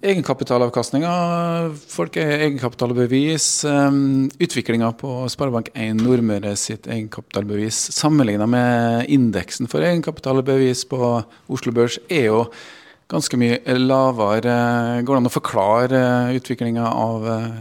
Egenkapitalavkastninga, 0.00 1.12
egenkapitalbevis. 2.16 3.46
Utviklinga 4.40 4.92
på 5.00 5.10
Sparebank1 5.28 6.00
Nordmøre 6.00 6.54
sitt 6.56 6.88
egenkapitalbevis 6.88 7.82
sammenligna 7.92 8.46
med 8.48 9.10
indeksen 9.12 9.68
for 9.68 9.84
egenkapitalbevis 9.84 10.86
på 10.88 11.10
Oslo 11.52 11.74
Børs 11.76 11.98
er 12.08 12.30
jo 12.30 12.46
ganske 13.10 13.38
mye 13.40 13.78
lavere. 13.78 14.58
Går 15.04 15.16
det 15.16 15.22
an 15.22 15.30
å 15.30 15.32
forklare 15.32 16.02
utviklinga 16.38 16.90
av 16.90 17.26
eh, 17.30 17.56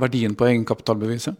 verdien 0.00 0.36
på 0.36 0.48
egenkapitalbeviset? 0.50 1.38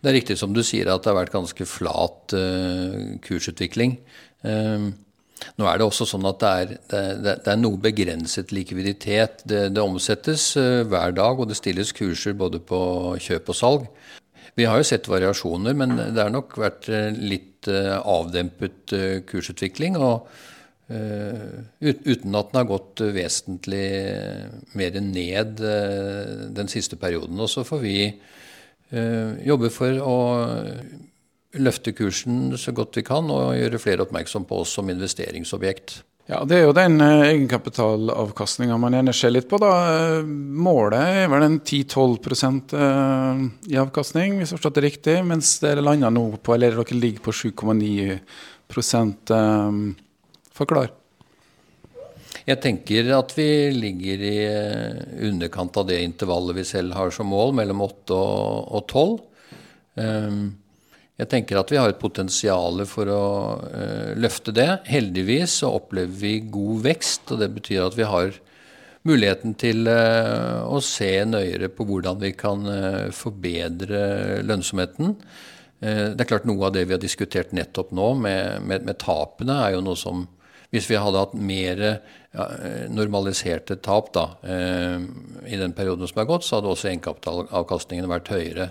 Det 0.00 0.10
er 0.10 0.18
riktig 0.20 0.36
som 0.38 0.52
du 0.54 0.62
sier 0.66 0.90
at 0.92 1.02
det 1.02 1.10
har 1.10 1.18
vært 1.18 1.34
ganske 1.34 1.64
flat 1.66 2.34
uh, 2.36 3.16
kursutvikling. 3.24 3.96
Uh, 4.44 4.92
nå 5.58 5.66
er 5.66 5.80
det 5.80 5.86
også 5.86 6.06
sånn 6.06 6.28
at 6.28 6.42
det 6.42 6.50
er, 6.60 6.74
det, 7.24 7.48
er 7.48 7.58
noe 7.58 7.80
begrenset 7.80 8.52
likviditet. 8.54 9.42
Det, 9.48 9.64
det 9.74 9.82
omsettes 9.82 10.52
hver 10.54 11.16
dag, 11.16 11.40
og 11.40 11.48
det 11.48 11.56
stilles 11.58 11.94
kurser 11.96 12.36
både 12.38 12.60
på 12.62 12.80
kjøp 13.24 13.50
og 13.50 13.56
salg. 13.56 13.88
Vi 14.60 14.68
har 14.68 14.78
jo 14.78 14.86
sett 14.86 15.08
variasjoner, 15.08 15.74
men 15.80 15.96
det 15.96 16.20
har 16.20 16.30
nok 16.30 16.54
vært 16.60 16.90
litt 17.16 17.66
avdempet 17.72 18.94
kursutvikling. 19.32 19.96
og 19.96 20.28
Uten 20.90 22.34
at 22.34 22.48
den 22.50 22.58
har 22.58 22.66
gått 22.66 23.02
vesentlig 23.14 23.84
mer 24.74 24.96
ned 25.04 25.60
den 26.56 26.70
siste 26.72 26.98
perioden. 26.98 27.38
Og 27.38 27.46
så 27.52 27.62
får 27.62 27.82
vi 27.84 27.94
jobbe 29.46 29.70
for 29.70 30.00
å 30.02 30.16
løfte 31.62 31.94
kursen 31.94 32.56
så 32.58 32.74
godt 32.74 32.98
vi 32.98 33.06
kan 33.06 33.30
og 33.30 33.54
gjøre 33.54 33.82
flere 33.82 34.06
oppmerksom 34.06 34.46
på 34.50 34.62
oss 34.64 34.74
som 34.74 34.90
investeringsobjekt. 34.90 36.00
Ja, 36.30 36.44
Det 36.44 36.60
er 36.60 36.68
jo 36.68 36.74
den 36.76 37.00
egenkapitalavkastninga 37.02 38.76
man 38.78 38.94
gjerne 38.94 39.14
ser 39.16 39.32
litt 39.34 39.48
på. 39.50 39.58
da. 39.58 39.70
Eh, 40.20 40.22
målet 40.22 41.24
er 41.24 41.26
vel 41.32 41.42
en 41.42 41.58
10-12 41.58 42.74
uh, 42.74 43.40
i 43.66 43.76
avkastning, 43.80 44.36
hvis 44.38 44.52
jeg 44.52 44.54
har 44.54 44.60
forstått 44.60 44.78
det 44.78 44.84
riktig. 44.84 45.16
Mens 45.26 45.58
dere 45.58 45.82
lander 45.82 46.14
nå 46.14 46.38
på, 46.38 46.54
eller 46.54 46.78
dere 46.78 47.00
ligger 47.00 47.24
på 47.24 47.34
7,9 47.34 48.20
uh, 49.34 49.94
Forklar. 50.60 50.90
Jeg 52.44 52.60
tenker 52.60 53.06
at 53.16 53.32
vi 53.36 53.48
ligger 53.72 54.22
i 54.28 54.38
underkant 55.28 55.76
av 55.80 55.86
det 55.88 56.00
intervallet 56.04 56.58
vi 56.58 56.64
selv 56.68 56.96
har 56.96 57.12
som 57.14 57.30
mål, 57.32 57.54
mellom 57.56 57.80
8 57.86 58.16
og 58.16 58.82
12. 58.90 59.14
Um, 60.00 60.42
jeg 61.20 61.28
tenker 61.32 61.60
at 61.60 61.70
vi 61.72 61.78
har 61.80 61.92
et 61.92 62.00
potensial 62.00 62.82
for 62.88 63.08
å 63.12 63.24
uh, 63.60 64.10
løfte 64.20 64.52
det. 64.56 64.68
Heldigvis 64.88 65.60
så 65.62 65.70
opplever 65.78 66.12
vi 66.22 66.32
god 66.52 66.82
vekst, 66.88 67.30
og 67.32 67.40
det 67.40 67.48
betyr 67.54 67.86
at 67.86 67.96
vi 67.96 68.08
har 68.08 68.36
muligheten 69.08 69.54
til 69.60 69.88
uh, 69.88 70.60
å 70.68 70.80
se 70.84 71.12
nøyere 71.28 71.70
på 71.72 71.86
hvordan 71.88 72.20
vi 72.20 72.34
kan 72.36 72.68
forbedre 73.16 74.42
lønnsomheten. 74.44 75.16
det 75.80 76.20
er 76.20 76.28
klart 76.28 76.44
Noe 76.44 76.68
av 76.68 76.74
det 76.76 76.84
vi 76.84 76.92
har 76.92 77.00
diskutert 77.00 77.56
nettopp 77.56 77.94
nå 77.96 78.10
med, 78.20 78.60
med, 78.68 78.84
med 78.84 79.00
tapene, 79.00 79.56
er 79.64 79.78
jo 79.78 79.84
noe 79.86 79.96
som 79.96 80.26
Hvis 80.70 80.86
vi 80.90 80.98
hadde 80.98 81.18
hatt 81.18 81.32
mer 81.34 81.80
ja, 81.82 82.44
normaliserte 82.94 83.80
tap 83.82 84.12
da, 84.14 84.26
i 84.46 85.58
den 85.58 85.72
perioden 85.74 86.06
som 86.06 86.20
er 86.22 86.28
gått, 86.28 86.46
så 86.46 86.60
hadde 86.60 86.70
også 86.70 86.92
egenkapitalavkastningen 86.92 88.06
vært 88.10 88.30
høyere. 88.30 88.68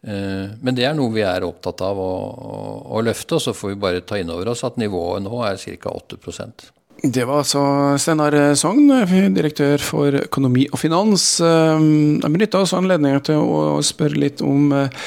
Eh, 0.00 0.56
men 0.64 0.76
det 0.76 0.86
er 0.88 0.96
noe 0.96 1.12
vi 1.12 1.24
er 1.26 1.44
opptatt 1.44 1.82
av 1.84 1.98
å, 2.00 2.10
å, 2.32 2.58
å 2.96 3.00
løfte, 3.04 3.36
og 3.36 3.44
så 3.44 3.56
får 3.56 3.74
vi 3.74 3.80
bare 3.82 4.04
ta 4.06 4.16
inn 4.20 4.32
over 4.32 4.52
oss 4.52 4.64
at 4.64 4.78
nivået 4.80 5.24
nå 5.26 5.42
er 5.46 5.60
ca. 5.60 5.96
8% 5.96 6.70
det 7.00 7.22
var 7.24 7.38
altså 7.40 7.60
Steinar 7.96 8.34
Sogn, 8.60 8.90
direktør 9.32 9.80
for 9.80 10.18
økonomi 10.18 10.66
og 10.68 10.76
finans. 10.82 11.22
Eh, 11.40 11.84
jeg 12.20 12.32
benytta 12.34 12.60
også 12.60 12.76
anledningen 12.76 13.24
til 13.24 13.40
å 13.40 13.78
spørre 13.84 14.20
litt 14.20 14.42
om 14.44 14.68
eh, 14.76 15.06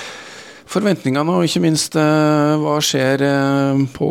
forventningene, 0.74 1.36
og 1.38 1.46
ikke 1.46 1.62
minst 1.62 1.94
hva 1.94 2.80
skjer 2.82 3.22
på 3.94 4.10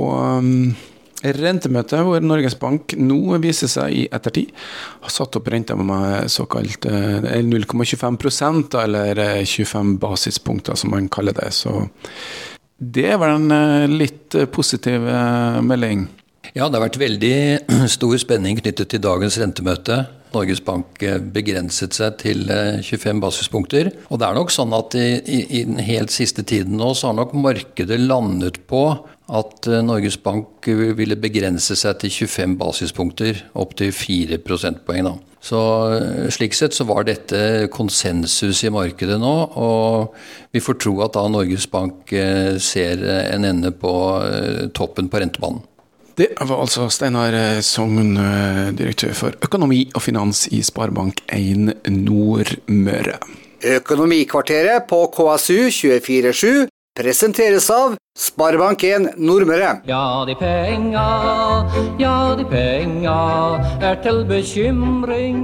rentemøte 1.23 2.01
hvor 2.03 2.23
Norges 2.25 2.57
Bank 2.59 2.95
nå 2.99 3.39
viser 3.43 3.71
seg 3.71 3.95
i 3.95 4.07
ettertid 4.11 4.51
har 5.03 5.13
satt 5.13 5.37
opp 5.39 5.51
renta 5.53 5.77
med 5.79 6.31
såkalt 6.33 6.87
0,25 6.87 8.19
eh, 8.19 8.81
eller 8.83 9.23
25 9.45 9.93
eh, 9.93 9.99
basispunkter, 10.03 10.79
som 10.79 10.95
man 10.95 11.11
kaller 11.13 11.37
det. 11.37 11.51
Så 11.55 11.87
det 12.79 13.13
vel 13.21 13.37
en 13.37 13.55
eh, 13.55 13.87
litt 13.91 14.37
positiv 14.55 15.07
melding. 15.63 16.09
Ja, 16.53 16.67
det 16.67 16.77
har 16.77 16.89
vært 16.89 17.01
veldig 17.01 17.37
stor 17.97 18.19
spenning 18.21 18.59
knyttet 18.61 18.93
til 18.93 19.03
dagens 19.03 19.39
rentemøte. 19.41 20.05
Norges 20.33 20.63
Bank 20.65 20.97
begrenset 21.35 21.93
seg 21.93 22.15
til 22.23 22.47
25 22.49 23.19
basispunkter. 23.21 23.91
Og 24.09 24.21
det 24.21 24.29
er 24.29 24.39
nok 24.39 24.53
sånn 24.55 24.73
at 24.73 24.97
i, 24.97 25.11
i, 25.21 25.41
i 25.61 25.65
den 25.69 25.77
helt 25.85 26.15
siste 26.15 26.41
tiden 26.41 26.79
nå, 26.81 26.95
så 26.97 27.11
har 27.11 27.19
nok 27.19 27.35
markedet 27.37 28.01
landet 28.01 28.63
på 28.71 28.87
at 29.31 29.67
eh, 29.71 29.83
Norges 29.85 30.17
Bank 30.23 30.67
ville 30.67 31.19
begrense 31.21 31.77
seg 31.79 32.01
til 32.03 32.11
25 32.27 32.57
basispunkter, 32.61 33.45
opp 33.59 33.77
til 33.79 33.93
4 33.95 34.41
prosentpoeng. 34.43 35.07
Da. 35.07 35.15
Så 35.43 35.61
eh, 35.97 36.31
Slik 36.35 36.57
sett 36.59 36.75
så 36.75 36.87
var 36.89 37.07
dette 37.07 37.69
konsensus 37.73 38.65
i 38.67 38.73
markedet 38.75 39.21
nå, 39.23 39.35
og 39.59 40.17
vi 40.55 40.63
får 40.63 40.81
tro 40.83 40.97
at 41.07 41.15
da 41.17 41.27
Norges 41.31 41.69
Bank 41.71 42.13
eh, 42.17 42.59
ser 42.63 43.05
en 43.07 43.47
ende 43.49 43.75
på 43.75 43.93
toppen 44.75 45.13
på 45.13 45.23
rentebanen. 45.23 45.63
Det 46.13 46.29
var 46.45 46.59
altså 46.61 46.91
Steinar 46.93 47.33
Sogn, 47.65 48.19
direktør 48.77 49.15
for 49.17 49.47
økonomi 49.47 49.87
og 49.97 50.03
finans 50.05 50.45
i 50.53 50.59
Sparebank1 50.61 51.89
Nordmøre. 51.89 53.17
Økonomikvarteret 53.79 54.85
på 54.91 55.07
KSU 55.15 55.71
247 55.73 56.69
presenteres 56.99 57.71
av 57.73 57.97
Sparebank1 58.19 59.17
Nordmøre. 59.17 59.81
Ja, 59.89 60.25
de 60.29 60.35
penga, 60.37 61.07
ja, 62.01 62.17
de 62.37 62.45
penga 62.45 63.17
er 63.81 63.97
til 64.05 64.25
bekymring. 64.29 65.41